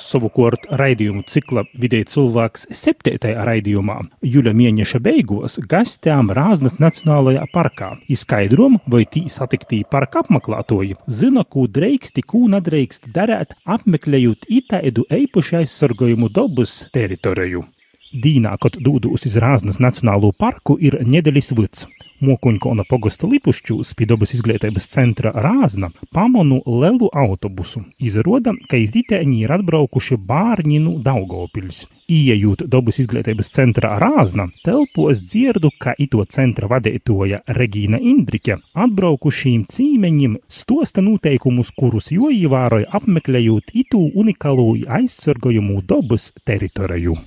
Savukārt 0.00 0.64
raidījumu 0.80 1.20
cikla 1.28 1.66
vidēji 1.78 2.06
cilvēks 2.14 2.64
septītajā 2.72 3.42
raidījumā 3.44 3.98
Juļa 4.24 4.54
mēneša 4.56 5.00
beigās 5.04 5.58
gastām 5.68 6.32
Rāznas 6.32 6.78
Nacionālajā 6.80 7.44
parkā. 7.52 7.90
Izskaidrom, 8.08 8.78
vai 8.88 9.02
tī 9.04 9.26
satiktī 9.28 9.82
parka 9.84 10.22
apmeklētoji 10.24 10.96
zina, 11.12 11.44
ko 11.44 11.66
dreiksti, 11.68 12.24
ko 12.24 12.46
nedreikst 12.54 13.10
darīt, 13.12 13.52
apmeklējot 13.68 14.48
itaidu 14.48 15.04
eipuši 15.12 15.60
aizsargojumu 15.60 16.32
dabas 16.32 16.86
teritoriju. 16.96 17.66
Dīnā, 18.12 18.56
kad 18.64 18.80
dūdūs 18.80 19.28
iz 19.28 19.36
Rāznas 19.44 19.80
Nacionālo 19.80 20.32
parku, 20.36 20.78
ir 20.80 20.98
nedēļas 21.04 21.52
vids. 21.58 21.86
Mokuņkona 22.22 22.84
pogosta 22.86 23.26
lipušķūs 23.26 23.88
pie 23.98 24.06
dabas 24.06 24.30
izglītības 24.36 24.84
centra 24.92 25.32
Rāzna 25.34 25.88
pamonu 26.14 26.60
lelu 26.66 27.08
autobusu. 27.10 27.82
Izroda, 27.98 28.52
ka 28.70 28.78
iz 28.78 28.94
itēņi 29.00 29.40
ir 29.42 29.54
atbraukuši 29.56 30.20
bārņi 30.28 30.78
no 30.84 30.94
Daugavpils. 31.02 31.82
Iejūt 32.12 32.62
dabas 32.70 33.00
izglītības 33.02 33.50
centra 33.50 33.96
Rāzna, 33.98 34.46
telpos 34.62 35.24
dzirdu, 35.26 35.72
ka 35.82 35.96
ito 35.98 36.22
centra 36.30 36.70
vadītoja 36.70 37.42
Regīna 37.58 37.98
Indrike 37.98 38.60
atbraukušīm 38.86 39.66
cīmeņiem 39.74 40.38
stosta 40.46 41.02
noteikumus, 41.02 41.74
kurus 41.74 42.12
jo 42.14 42.30
ievēroja 42.30 42.92
apmeklējot 43.02 43.74
itu 43.74 44.06
unikālo 44.14 44.74
aizsargojumu 45.00 45.82
dabas 45.90 46.30
teritoriju. 46.46 47.18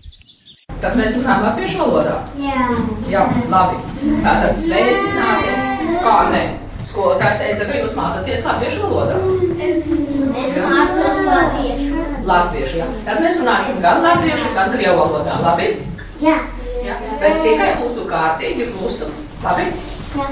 Tad 0.84 0.94
mēs 0.96 1.12
runājam 1.12 1.42
latviešu 1.44 1.80
valodā? 1.82 2.14
Jā. 2.40 2.66
Jā, 3.10 3.22
labi. 3.52 3.80
Tātad 4.24 4.54
sveicināti. 4.62 5.56
Kā 6.00 6.14
ne? 6.32 6.44
Skolotāja 6.88 7.36
teica, 7.42 7.66
ka 7.68 7.80
jūs 7.82 7.92
mācāties 7.98 8.46
latviešu 8.46 8.86
valodā. 8.86 9.18
Es, 9.60 9.84
es 9.84 10.56
mācos 10.64 11.20
latviešu. 11.26 12.06
Latviešu, 12.30 12.80
jā. 12.80 12.86
Tad 13.04 13.20
mēs 13.26 13.42
runāsim 13.42 13.82
gan 13.84 14.00
latviešu, 14.06 14.54
gan 14.56 14.72
krievu 14.72 15.02
valodā. 15.02 15.36
Labi? 15.44 15.68
Jā. 16.24 16.38
jā. 16.86 16.96
Bet 17.20 17.44
tikai 17.44 17.68
lūdzu 17.82 18.06
kārtīgi 18.08 18.70
klusu. 18.72 19.10
Labi? 19.44 19.68
Jā. 20.16 20.30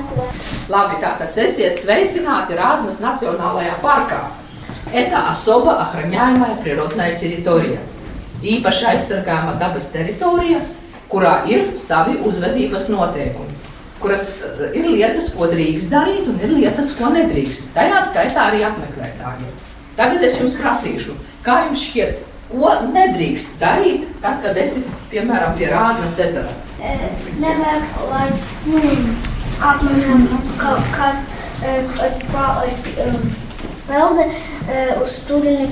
Labi, 0.73 0.97
tātad 1.05 1.37
esiet 1.45 1.77
sveicināti 1.85 2.57
Rāznas 2.57 3.05
Nacionālajā 3.05 3.77
парка. 3.85 4.25
Это 4.91 5.29
особо 5.29 5.77
охраняемая 5.83 6.57
природная 6.57 7.15
территория. 7.19 7.79
Īpaši 8.44 8.88
aizsargājama 8.92 9.56
dabas 9.60 9.88
teritorija, 9.94 10.60
kurā 11.12 11.36
ir 11.48 11.78
savi 11.80 12.18
uzvedības 12.28 12.90
noteikumi, 12.92 13.56
kuras 14.04 14.34
eh, 14.44 14.76
ir 14.80 14.90
lietas, 14.92 15.30
ko 15.36 15.48
drīkst 15.52 15.94
darīt, 15.94 16.28
un 16.28 16.42
ir 16.44 16.52
lietas, 16.58 16.92
ko 17.00 17.14
nedrīkst. 17.14 17.70
Tajā 17.76 18.02
skaitā 18.10 18.50
arī 18.50 18.66
apmeklētājiem. 18.68 19.54
Tagad 19.96 20.26
es 20.26 20.40
jums 20.42 20.58
prasīšu, 20.60 21.16
kā 21.46 21.62
jums 21.68 21.86
šķiet, 21.88 22.24
ko 22.52 22.74
nedrīkst 22.90 23.62
darīt, 23.62 24.10
tad, 24.24 24.42
kad 24.44 24.58
esi 24.60 24.84
piemēram 25.14 25.56
pie 25.58 25.70
Rāznas 25.72 26.20
ezera? 26.26 26.52
Nevajag, 27.40 27.86
lai 28.10 28.26
mm, 28.68 29.14
apmanām 29.70 30.28
kaut 30.60 30.92
kas 30.98 31.24
pelde 33.88 34.28
uz 35.00 35.18
turieni. 35.30 35.72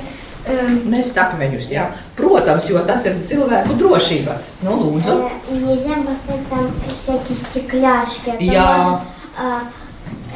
Mēs 0.86 1.10
takmeņus, 1.10 1.70
jā. 1.74 1.88
Protams, 2.14 2.68
jo 2.70 2.78
tas 2.86 3.02
ir 3.08 3.16
cilvēku 3.26 3.74
drošība. 3.80 4.36
Nu, 4.62 4.76
lūdzu. 4.78 5.16
Нельзя 5.50 5.96
бросать 6.06 6.46
там 6.48 6.70
всякие 6.94 7.36
стекляшки. 7.36 8.30
Это 8.30 8.44
Jā. 8.44 8.66
может 8.78 9.00
а, 9.36 9.62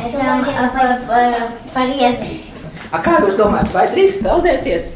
это 0.05 0.19
а, 0.19 1.51
порезать. 1.73 2.51
A, 2.91 2.99
kā 2.99 3.21
jūs 3.23 3.39
domājat, 3.39 3.71
vai 3.71 3.87
drīkst 3.87 4.25
peldēties? 4.27 4.89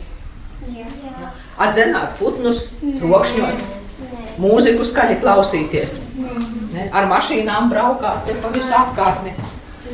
Atzenāt 1.54 2.16
putnus, 2.18 2.64
trokšņot, 2.82 3.60
mūziku 4.42 4.82
skaļi 4.82 5.20
klausīties, 5.22 6.00
ne? 6.74 6.88
ar 6.90 7.06
mašīnām 7.06 7.70
braukāt 7.70 8.26
te 8.26 8.34
pa 8.42 8.50
visu 8.50 8.74
apkārtni. 8.74 9.36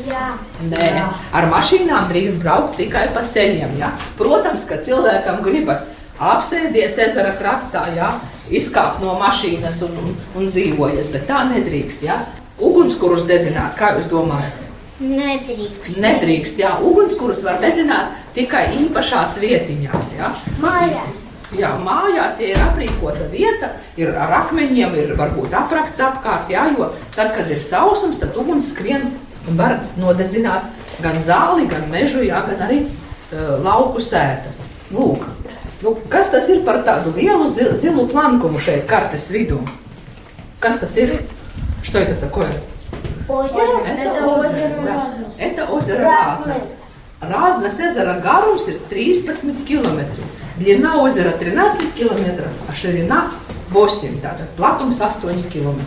Jā. 0.03 0.25
Nē, 0.67 0.87
ar 1.35 1.47
mašīnām 1.51 2.09
drīkst 2.09 2.41
braukt 2.41 2.75
tikai 2.79 3.07
pa 3.15 3.23
ceļiem. 3.31 3.77
Ja? 3.79 3.93
Protams, 4.19 4.65
ka 4.67 4.81
cilvēkam 4.83 5.39
gribas 5.45 5.87
apsēsties 6.19 6.99
ezera 7.07 7.35
krastā, 7.39 7.85
ja? 7.95 8.15
izkāpt 8.51 9.01
no 9.03 9.15
mašīnas 9.21 9.79
un, 9.87 9.95
un, 10.03 10.13
un 10.35 10.49
dzīvojas, 10.51 11.11
bet 11.15 11.27
tā 11.29 11.45
nedrīkst. 11.53 12.03
Ja? 12.07 12.19
Ugunskurus 12.59 13.27
dedzināt, 13.29 13.75
kā 13.79 13.95
jūs 13.95 14.11
domājat? 14.11 14.63
Nedrīkst. 14.99 15.97
Nedrīkst, 15.99 16.59
jā, 16.59 16.77
ugunskurus 16.87 17.41
var 17.43 17.59
dedzināt 17.63 18.15
tikai 18.35 18.69
īpašās 18.79 19.39
vietiņās. 19.43 20.11
Ja? 20.15 20.31
Mājās. 20.63 21.23
Jā, 21.55 21.73
mājās, 21.83 22.39
ja 22.41 22.51
ir 22.51 22.61
aprīkota 22.63 23.27
vieta, 23.31 23.69
ir 23.99 24.15
ar 24.17 24.31
akmeņiem, 24.41 24.95
ir 24.97 25.13
varbūt 25.19 25.53
aprakts 25.55 26.01
apkārt, 26.03 26.49
jā, 26.51 26.65
jo 26.73 26.89
tad, 27.15 27.35
kad 27.35 27.51
ir 27.53 27.61
sausums, 27.63 28.17
tad 28.19 28.35
uguns 28.39 28.71
skrien 28.73 29.11
var 29.56 29.80
nodedzināt 30.00 30.68
gan 31.02 31.16
zāli, 31.16 31.66
gan 31.70 31.88
mežu, 31.90 32.22
jā, 32.26 32.42
gan 32.46 32.66
arī 32.68 32.82
uh, 32.84 33.56
lauku 33.62 34.02
sētas. 34.04 34.66
Lūk, 34.90 35.26
nu, 35.84 35.94
kas 36.10 36.32
tas 36.34 36.48
ir 36.50 36.64
par 36.66 36.82
tādu 36.86 37.14
lielu 37.16 37.46
zil, 37.48 37.74
zilu 37.78 38.08
plankumu 38.10 38.58
šeit 38.60 38.88
kartes 38.90 39.30
vidū? 39.30 39.60
Kas 40.60 40.80
tas 40.80 40.96
ir? 41.00 41.20
Что 41.82 41.98
это 41.98 42.14
такое? 42.20 42.50
Озеро? 43.26 43.86
Это 43.86 44.26
озеро, 44.26 44.82
да. 44.84 45.06
Это 45.38 45.66
озеро 45.66 46.02
Разность. 46.02 46.70
Разность 47.20 47.80
ezera 47.80 48.20
garums 48.20 48.66
ir 48.68 48.80
13 48.88 49.64
km. 49.66 50.04
Длина 50.56 51.02
озера 51.02 51.30
13 51.30 51.94
km, 51.94 52.44
а 52.68 52.74
širina 52.74 53.30
8, 53.72 54.20
tātad 54.20 54.48
platums 54.56 55.00
8 55.00 55.48
km. 55.48 55.80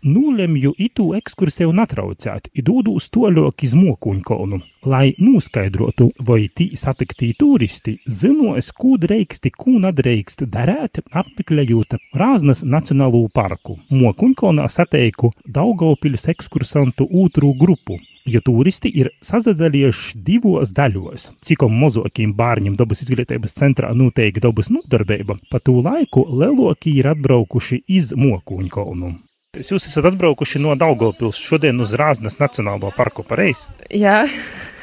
Nūlemju 0.00 0.70
itu 0.80 1.10
ekskursiju 1.12 1.74
natraucēt, 1.76 2.46
idūdu 2.56 2.94
uz 2.96 3.10
toļok 3.12 3.64
iz 3.66 3.74
Mokuņkonu, 3.76 4.60
lai 4.88 5.10
noskaidrotu, 5.20 6.06
vai 6.24 6.46
tī 6.48 6.70
satiktī 6.80 7.34
turisti 7.36 7.98
zinos, 8.08 8.70
kū 8.72 8.96
dreiksti, 9.02 9.52
kū 9.52 9.76
nadreikst 9.84 10.46
darēt, 10.48 11.02
apmeklējot 11.12 11.98
Rāznas 12.16 12.64
Nacionālo 12.64 13.26
parku. 13.34 13.76
Mokuņkonā 13.92 14.70
sateiku 14.72 15.34
Daugavpiļas 15.44 16.30
ekskursantu 16.32 17.04
ūtru 17.20 17.52
grupu, 17.60 18.00
jo 18.24 18.40
turisti 18.40 18.88
ir 19.02 19.12
sazadalījuši 19.20 20.24
divos 20.24 20.72
daļos. 20.76 21.28
Cikom 21.44 21.76
mozokiem 21.76 22.32
bārņiem 22.40 22.80
dabas 22.80 23.04
izglītības 23.04 23.58
centrā 23.60 23.92
noteikti 23.92 24.48
dabas 24.48 24.72
nodarbība, 24.72 25.36
pa 25.52 25.60
tū 25.60 25.82
laiku 25.84 26.24
leloki 26.32 26.96
ir 27.02 27.12
atbraukuši 27.12 27.84
iz 28.00 28.14
Mokuņkonu. 28.16 29.18
Jūs 29.50 29.82
esat 29.82 30.06
atbraukuši 30.12 30.60
no 30.62 30.76
Daugavpils 30.78 31.38
šodien 31.42 31.82
uz 31.82 31.90
Rāznas 31.98 32.36
Nacionālo 32.38 32.92
parku 32.94 33.24
pareizi? 33.26 33.66
Jā, 33.90 34.20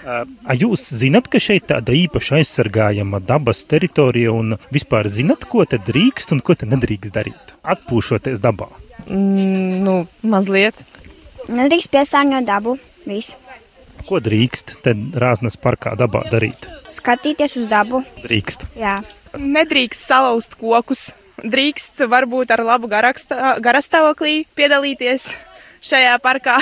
A 0.07 0.55
jūs 0.55 0.85
zinat, 0.95 1.25
ka 1.31 1.39
šeit 1.39 1.65
tāda 1.67 1.91
īpaši 1.95 2.37
aizsargājama 2.37 3.19
dabas 3.23 3.65
teritorija 3.67 4.31
un 4.31 4.55
vispār 4.71 5.07
zinat, 5.11 5.43
ko 5.51 5.65
te 5.67 5.79
drīkst 5.83 6.31
un 6.35 6.39
ko 6.43 6.55
te 6.55 6.67
nedrīkst 6.67 7.15
darīt? 7.15 7.53
Atpūšoties 7.67 8.39
dabā. 8.43 8.69
Mm, 9.07 9.83
nu, 9.83 9.95
mazliet. 10.23 10.79
Nedrīkst 11.51 11.91
piesārņot 11.91 12.47
dabu. 12.47 12.77
Visu. 13.07 13.35
Ko 14.07 14.19
drīkst 14.23 14.77
te 14.83 14.95
Rāznas 15.19 15.59
parkā 15.59 15.95
dabā 15.99 16.25
darīt? 16.31 16.67
Skatīties 16.95 17.55
uz 17.59 17.67
dabu. 17.71 18.03
Drīkst. 18.23 18.67
Jā. 18.79 18.99
Nedrīkst 19.35 20.07
salauzt 20.07 20.59
kokus. 20.59 21.09
Drīkst 21.37 22.01
varbūt 22.09 22.49
ar 22.55 22.63
labu 22.65 22.89
garastāvoklī 22.89 24.47
piedalīties 24.57 25.29
šajā 25.85 26.17
parkā. 26.23 26.57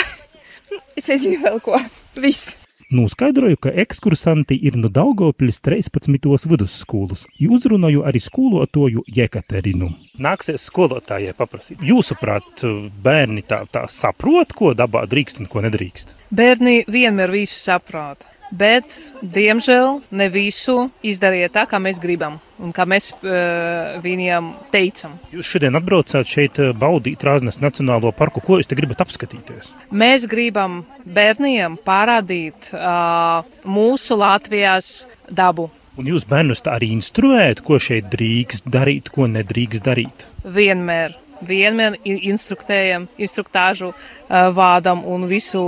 es 0.99 1.07
nezinu 1.07 1.39
vēl 1.45 1.61
ko. 1.63 1.79
Viss. 2.19 2.57
Noskaidroju, 2.95 3.57
ka 3.63 3.71
ekskursanti 3.81 4.57
ir 4.67 4.75
no 4.77 4.91
Daugopļas 4.93 5.61
13. 5.65 6.19
vidusskolas. 6.51 7.23
Uzrunāju 7.39 8.03
arī 8.05 8.19
skolotāju 8.21 9.01
Jekaterinu. 9.15 9.89
Nāksies 10.21 10.67
skolotājai 10.69 11.33
paprasīt. 11.39 11.81
Jūsuprāt, 11.81 12.67
bērni 13.03 13.47
tā, 13.47 13.63
tā 13.71 13.87
saprot, 13.89 14.53
ko 14.53 14.75
dabā 14.77 15.07
drīkst 15.09 15.41
un 15.41 15.49
ko 15.49 15.63
nedrīkst? 15.65 16.13
Bērni 16.35 16.83
vienmēr 16.91 17.33
visu 17.33 17.57
saprot. 17.57 18.27
Bet, 18.55 18.93
diemžēl, 19.21 19.99
ne 20.15 20.27
visu 20.31 20.89
izdariet 21.05 21.55
tā, 21.55 21.65
kā 21.69 21.79
mēs 21.81 21.99
gribam 22.03 22.37
un 22.63 22.71
kā 22.75 22.85
mēs 22.87 23.11
uh, 23.17 23.97
viņiem 24.03 24.51
teicam. 24.71 25.17
Jūs 25.33 25.49
šodien 25.55 25.75
atbraucāt 25.75 26.29
šeit 26.29 26.61
baudīt 26.79 27.25
Rāznas 27.25 27.59
Nacionālo 27.63 28.13
parku. 28.15 28.43
Ko 28.45 28.59
jūs 28.61 28.69
te 28.71 28.77
gribat 28.79 29.03
apskatīties? 29.03 29.73
Mēs 29.91 30.27
gribam 30.31 30.83
bērniem 31.03 31.79
parādīt 31.83 32.71
uh, 32.71 33.43
mūsu 33.67 34.19
Latvijas 34.21 34.93
dabu. 35.27 35.67
Un 35.95 36.09
jūs 36.11 36.25
bērnus 36.27 36.63
tā 36.63 36.75
arī 36.75 36.89
instruējat, 36.95 37.61
ko 37.63 37.79
šeit 37.79 38.09
drīkst 38.11 38.67
darīt, 38.71 39.11
ko 39.15 39.29
nedrīkst 39.31 39.85
darīt? 39.85 40.25
Vienmēr 40.43 41.15
vienmēr 41.43 41.97
instruktējam, 42.05 43.07
instruktāžu 43.17 43.91
vādam 44.29 45.03
un 45.05 45.27
visu 45.29 45.61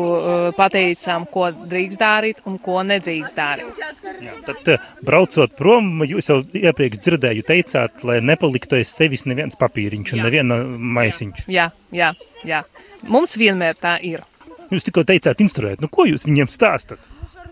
pateicām, 0.57 1.27
ko 1.31 1.49
drīkst 1.51 2.01
darīt 2.01 2.41
un 2.49 2.57
ko 2.61 2.79
nedrīkst 2.87 3.37
darīt. 3.37 3.81
Jā, 4.23 4.37
tad, 4.47 4.71
braucot 5.05 5.53
prom, 5.57 6.05
jūs 6.07 6.31
jau 6.31 6.39
iepriekš 6.41 7.03
dzirdēju, 7.03 7.45
teicāt, 7.47 8.01
lai 8.07 8.21
nepaliktu 8.25 8.79
aiz 8.79 8.93
sevis 8.93 9.27
neviens 9.29 9.59
papīriņš 9.59 10.15
un 10.15 10.23
jā. 10.23 10.29
neviena 10.29 10.61
maisiņš. 10.97 11.45
Jā, 11.51 11.69
jā, 11.95 12.13
jā. 12.47 12.63
Mums 13.07 13.37
vienmēr 13.37 13.77
tā 13.79 13.97
ir. 14.05 14.25
Jūs 14.71 14.87
tikko 14.87 15.05
teicāt 15.07 15.39
instruēt, 15.43 15.83
nu 15.83 15.91
ko 15.91 16.07
jūs 16.09 16.25
viņiem 16.27 16.49
stāstat? 16.51 17.05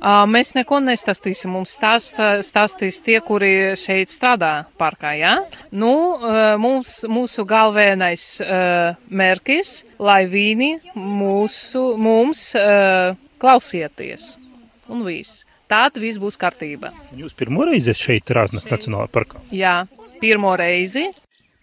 Mēs 0.05 0.53
neko 0.53 0.77
nestāstīsim. 0.85 1.49
Mums 1.55 1.73
stāsta, 1.79 2.43
stāstīs 2.45 2.99
tie, 3.01 3.17
kuri 3.25 3.73
šeit 3.79 4.11
strādā 4.13 4.67
parkā. 4.77 5.15
Ja? 5.17 5.33
Nu, 5.73 5.95
mums, 6.61 6.99
mūsu 7.09 7.47
galvenais 7.49 8.27
mērķis, 9.09 9.73
lai 9.97 10.21
viņi 10.29 10.71
mūsu, 10.93 11.87
mums 11.97 12.51
klausieties. 13.41 14.35
Un 14.93 15.01
viss. 15.07 15.41
Tātad 15.65 15.97
viss 15.97 16.21
būs 16.21 16.37
kārtībā. 16.37 16.91
Jūs 17.17 17.33
pirmo 17.33 17.65
reizi 17.65 17.95
šeit 17.97 18.29
Rāznas 18.29 18.69
Nacionālajā 18.69 19.09
parkā? 19.09 19.41
Jā, 19.49 19.79
pirmo 20.21 20.53
reizi. 20.61 21.07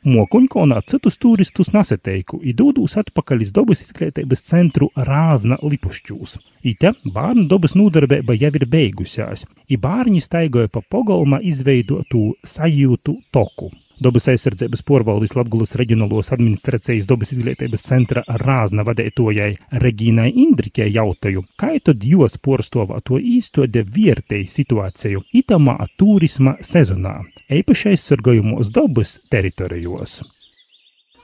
Mokuņkonā 0.02 0.80
citus 0.90 1.14
turistus 1.22 1.68
nesateiku, 1.70 2.40
idūdūs 2.50 2.96
atpakaļ 2.98 3.44
iz 3.44 3.52
dobas 3.54 3.84
izglītības 3.84 4.40
centru 4.42 4.88
Rāzna 4.98 5.60
Lipušķūs. 5.62 6.32
Ite 6.66 6.90
bērnu 7.14 7.44
dobas 7.46 7.76
nodarbība 7.78 8.34
jau 8.34 8.50
ir 8.58 8.66
beigusies, 8.66 9.46
i 9.70 9.78
bērni 9.78 10.18
staigoja 10.18 10.72
pa 10.74 10.82
pogolma 10.82 11.38
izveidotu 11.38 12.32
sajūtu 12.42 13.14
toku. 13.30 13.70
Dabas 14.02 14.24
aizsardzības 14.32 14.80
porvaldis 14.88 15.34
Latgulas 15.36 15.76
reģionālos 15.78 16.32
administrācijas 16.34 17.06
dabas 17.06 17.30
izglītības 17.36 17.84
centra 17.86 18.24
Rāzna 18.42 18.82
vadētojai 18.88 19.50
Regīnai 19.84 20.26
Indriķai 20.42 20.88
jautāju, 20.96 21.44
kā 21.60 21.76
tad 21.86 22.02
jūs 22.02 22.34
porstovā 22.42 22.98
to 23.06 23.20
īstode 23.20 23.84
viertēji 23.86 24.50
situāciju 24.56 25.22
itamā 25.44 25.78
turisma 26.00 26.56
sezonā, 26.66 27.20
eipaši 27.46 27.92
aizsargājumos 27.94 28.74
dabas 28.74 29.20
teritorijos. 29.30 30.41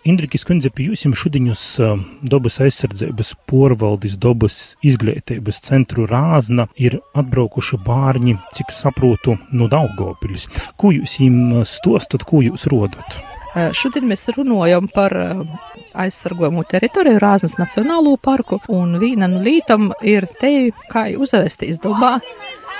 Indrikas 0.06 0.44
kundze, 0.46 0.70
pie 0.70 0.86
jums 0.92 1.18
šodienus 1.18 1.62
dabas 2.22 2.60
aizsardzības 2.62 3.32
porvaldis, 3.50 4.14
dabas 4.20 4.76
izglītības 4.86 5.58
centru 5.66 6.06
Rāzna 6.08 6.68
ir 6.78 7.00
atbraukuši 7.18 7.80
bārņi, 7.86 8.36
cik 8.56 8.70
saprotu, 8.72 9.36
no 9.50 9.66
Daugopiļas. 9.72 10.46
Ko 10.78 10.92
jūs 10.94 11.18
viņiem 11.18 11.66
stostat, 11.68 12.24
ko 12.28 12.44
jūs 12.46 12.68
rodat? 12.70 13.18
Šodien 13.74 14.06
mēs 14.06 14.28
runājam 14.36 14.86
par 14.92 15.12
aizsargojumu 15.98 16.62
teritoriju 16.68 17.18
Rāznas 17.18 17.56
Nacionālo 17.58 18.14
parku, 18.22 18.60
un 18.70 18.98
viena 19.02 19.26
no 19.26 19.40
lītam 19.42 19.90
ir 20.04 20.28
te, 20.38 20.70
kā 20.92 21.08
uzvesties 21.18 21.80
dabā, 21.82 22.18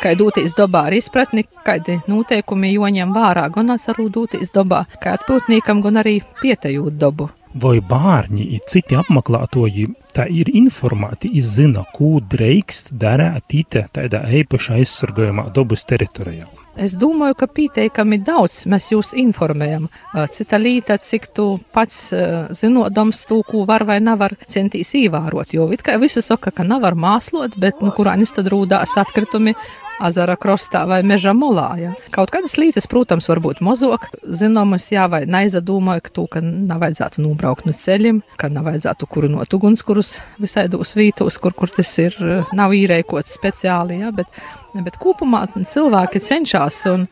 kā 0.03 0.15
doties 0.19 0.55
dabā 0.57 0.87
ar 0.89 0.97
izpratni, 0.99 1.45
kādi 1.67 1.99
noteikumi 2.11 2.73
joņem 2.75 3.15
vārā, 3.15 3.49
gan 3.55 3.75
arī 3.77 4.09
doties 4.15 4.53
dabā, 4.55 4.85
kā 5.03 5.17
atpūtniekam, 5.19 5.83
gan 5.85 6.03
arī 6.05 6.19
pietejot 6.43 6.99
dabu. 7.01 7.31
Vai 7.59 7.79
bērni 7.81 8.45
ir 8.55 8.63
citi 8.69 8.95
apmeklētoji, 8.99 9.89
tā 10.15 10.29
ir 10.31 10.51
informēti, 10.53 11.33
izzina, 11.41 11.87
ko 11.97 12.19
drīkst 12.21 12.93
darīt 13.01 13.57
ite 13.63 13.89
tādā 13.97 14.23
īpaši 14.43 14.79
aizsargājumā 14.79 15.49
dabas 15.57 15.87
teritorijā. 15.89 16.47
Es 16.79 16.95
domāju, 16.95 17.35
ka 17.41 17.49
pieteikami 17.51 18.21
daudz 18.23 18.61
mēs 18.71 18.93
jūs 18.93 19.09
informējam. 19.19 19.89
Cita 20.31 20.61
lieta, 20.63 20.95
cik 21.03 21.27
tu 21.35 21.49
pats 21.75 22.13
zinodams 22.55 23.25
to, 23.27 23.41
ko 23.43 23.65
var 23.67 23.83
vai 23.89 23.99
nevar 23.99 24.37
centīs 24.47 24.95
īvērot. 24.95 25.57
Jo 25.57 25.67
it 25.75 25.83
kā 25.83 25.97
visi 25.99 26.23
saka, 26.23 26.53
ka 26.55 26.63
nevar 26.63 26.95
māslot, 26.95 27.59
bet 27.59 27.83
nu 27.83 27.91
kurānis 27.97 28.37
tad 28.37 28.53
rūdās 28.53 28.95
atkritumi 29.03 29.57
azara 30.01 30.37
krostā 30.41 30.85
vai 30.89 31.01
meža 31.07 31.35
molā. 31.37 31.69
Ja. 31.81 31.93
Kaut 32.15 32.33
kādas 32.35 32.57
lietas, 32.61 32.89
protams, 32.91 33.29
var 33.31 33.41
būt 33.45 33.63
mazāk 33.65 34.09
zināmas, 34.23 34.89
jā, 34.95 35.09
vai 35.11 35.25
neizdomāju, 35.31 36.05
ka, 36.07 36.15
to, 36.15 36.27
ka 36.31 36.43
nav 36.45 36.83
vajadzētu 36.85 37.25
nobraukt 37.25 37.67
no 37.69 37.75
ceļiem, 37.77 38.23
ka 38.41 38.51
nav 38.53 38.69
vajadzētu 38.71 39.11
kurinot 39.11 39.59
ugunskurus 39.59 40.17
visaidos 40.43 40.95
vītos, 40.99 41.41
kur, 41.43 41.57
kur 41.57 41.73
tas 41.75 41.93
ir, 42.03 42.17
nav 42.57 42.75
īrēkots 42.77 43.37
speciāli, 43.39 44.01
jā, 44.05 44.13
bet, 44.15 44.41
bet 44.79 44.99
kopumā 45.03 45.47
cilvēki 45.59 46.23
cenšas 46.23 46.83
un 46.93 47.07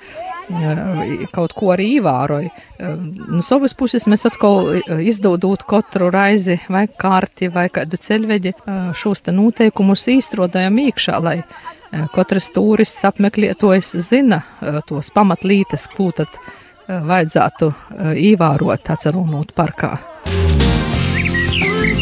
kaut 1.35 1.55
ko 1.57 1.73
arī 1.75 1.89
ievēroja. 1.97 2.51
No 3.33 3.43
savas 3.43 3.75
puses 3.75 4.07
mēs 4.07 4.27
atkal 4.29 4.77
izdodot 5.03 5.65
katru 5.67 6.11
raizi 6.15 6.61
vai 6.71 6.87
kārti 6.87 7.49
vai 7.53 7.67
kādu 7.73 7.99
ceļveģi 7.99 8.53
šos 8.97 9.27
te 9.27 9.35
noteikumus 9.35 10.07
īstrodājam 10.13 10.79
iekšā, 10.87 11.19
lai 11.23 11.41
katrs 12.15 12.51
turists 12.55 13.05
apmeklētājs 13.09 13.95
zina 14.09 14.43
tos 14.89 15.13
pamatlītes, 15.15 15.89
ko 15.95 16.11
tad 16.17 16.41
vajadzētu 16.87 17.73
ievērot 18.31 18.93
atcerunot 18.95 19.55
parkā. 19.57 19.97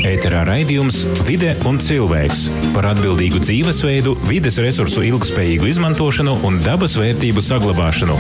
Ēterā 0.05 0.43
raidījums 0.45 1.07
Vide 1.25 1.55
un 1.65 1.79
cilvēks 1.81 2.51
par 2.75 2.91
atbildīgu 2.91 3.41
dzīvesveidu, 3.41 4.13
vides 4.29 4.61
resursu 4.61 5.07
ilgspējīgu 5.09 5.71
izmantošanu 5.73 6.43
un 6.45 6.61
dabas 6.65 6.99
vērtību 7.01 7.45
saglabāšanu. 7.45 8.19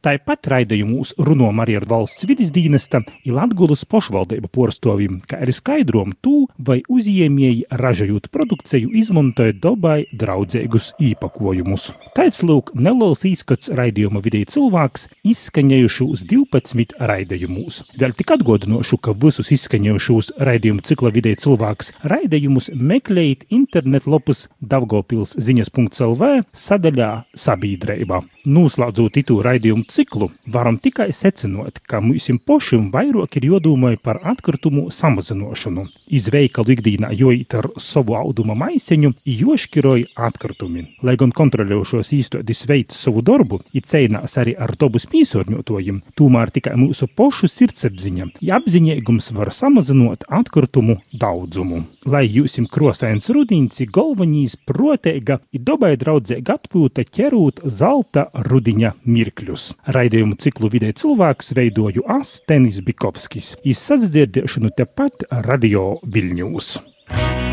Tāpat 0.00 0.48
raidījumos 0.48 1.10
runājam 1.20 1.58
arī 1.60 1.74
ar 1.76 1.84
valsts 1.84 2.24
vidas 2.24 2.48
dienesta 2.56 3.02
un 3.04 3.34
Latvijas 3.36 3.82
pašvaldību 3.84 4.48
porstoviem, 4.48 5.18
kā 5.28 5.42
arī 5.44 5.52
skaidrom 5.52 6.14
to, 6.24 6.46
vai 6.56 6.78
uzņēmēji 6.88 7.66
ražojot 7.82 8.30
produkciju 8.32 8.94
izmantoja 8.96 9.52
dabai 9.60 10.06
draudzīgus 10.16 10.94
īpakojumus. 11.04 11.90
Tāds 12.16 12.40
lūk 12.48 12.72
neliels 12.72 13.26
īskats 13.28 13.68
raidījuma 13.76 14.22
vidē 14.24 14.40
cilvēks 14.48 15.04
izskaņējuši 15.34 16.08
uz 16.08 16.24
12 16.32 16.96
raidījumus. 17.12 17.82
Vēl 18.00 18.16
tik 18.16 18.32
atgādinošu, 18.38 18.96
ka 19.04 19.12
visus 19.12 19.52
izskaņējušos 19.58 20.32
raidījumu 20.40 20.86
cikla 20.88 21.12
vidē 21.12 21.34
cilvēks 21.44 21.92
raidījumus 22.08 22.70
meklējiet 22.72 23.44
internetlapus 23.52 24.46
Davgopils 24.64 25.36
ziņas.lv 25.36 26.32
sadaļā 26.56 27.12
sabiedrība. 27.36 28.24
Noslēdzot 28.48 29.20
itu 29.20 29.42
raidījumu 29.44 29.89
ciklu, 29.90 30.30
varam 30.46 30.78
tikai 30.78 31.10
secinot, 31.12 31.80
ka 31.90 32.00
mums 32.00 32.28
pašam 32.46 32.88
vairāk 32.94 33.36
ir 33.40 33.48
jodomai 33.50 33.96
par 33.98 34.20
atkritumu 34.32 34.88
samazināšanu. 34.94 35.86
Iz 36.10 36.28
veikalu 36.32 36.76
ikdienā 36.76 37.10
joīt 37.16 37.56
ar 37.58 37.68
savu 37.80 38.14
auduma 38.18 38.54
maiseņu, 38.58 39.12
joškiroja 39.26 40.12
atkritumi. 40.28 40.86
Lai 41.06 41.16
gan 41.20 41.34
kontrolējošos 41.34 42.12
īstodis 42.16 42.64
veids 42.70 42.98
savu 43.02 43.22
darbu, 43.26 43.60
ir 43.74 43.86
cīnās 43.86 44.36
arī 44.40 44.54
ar 44.54 44.74
dobus 44.78 45.08
pīsorņotojiem, 45.10 46.00
tomēr 46.18 46.54
tikai 46.54 46.76
mūsu 46.78 47.08
pašu 47.16 47.50
sirdsapziņa, 47.50 48.30
ja 48.46 48.60
apziņīgums 48.60 49.32
var 49.36 49.52
samazinot 49.54 50.26
atkritumu 50.28 51.00
daudzumu. 51.12 51.82
Lai 52.06 52.24
jūsim 52.28 52.68
krosains 52.70 53.30
rudīns, 53.34 53.82
galvenīs 53.90 54.56
proteiga 54.68 55.40
ir 55.52 55.64
dabai 55.66 55.96
draudzēga 56.00 56.58
atpūta 56.60 57.04
ķerūt 57.08 57.64
zelta 57.66 58.28
rudiņa 58.46 58.94
mirkļus. 59.04 59.70
Raidījumu 59.88 60.36
ciklu 60.40 60.68
vidē 60.72 60.92
cilvēks 60.96 61.54
veidoju 61.56 62.04
Astenis 62.10 62.82
Bikovskis. 62.84 63.54
Izsadzirdēšanu 63.64 64.74
tepat 64.76 65.24
Radio 65.48 65.96
Viļņūs. 66.04 66.74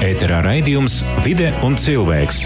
Ēterā 0.06 0.44
raidījums 0.46 1.02
Vide 1.26 1.50
un 1.66 1.80
cilvēks 1.80 2.46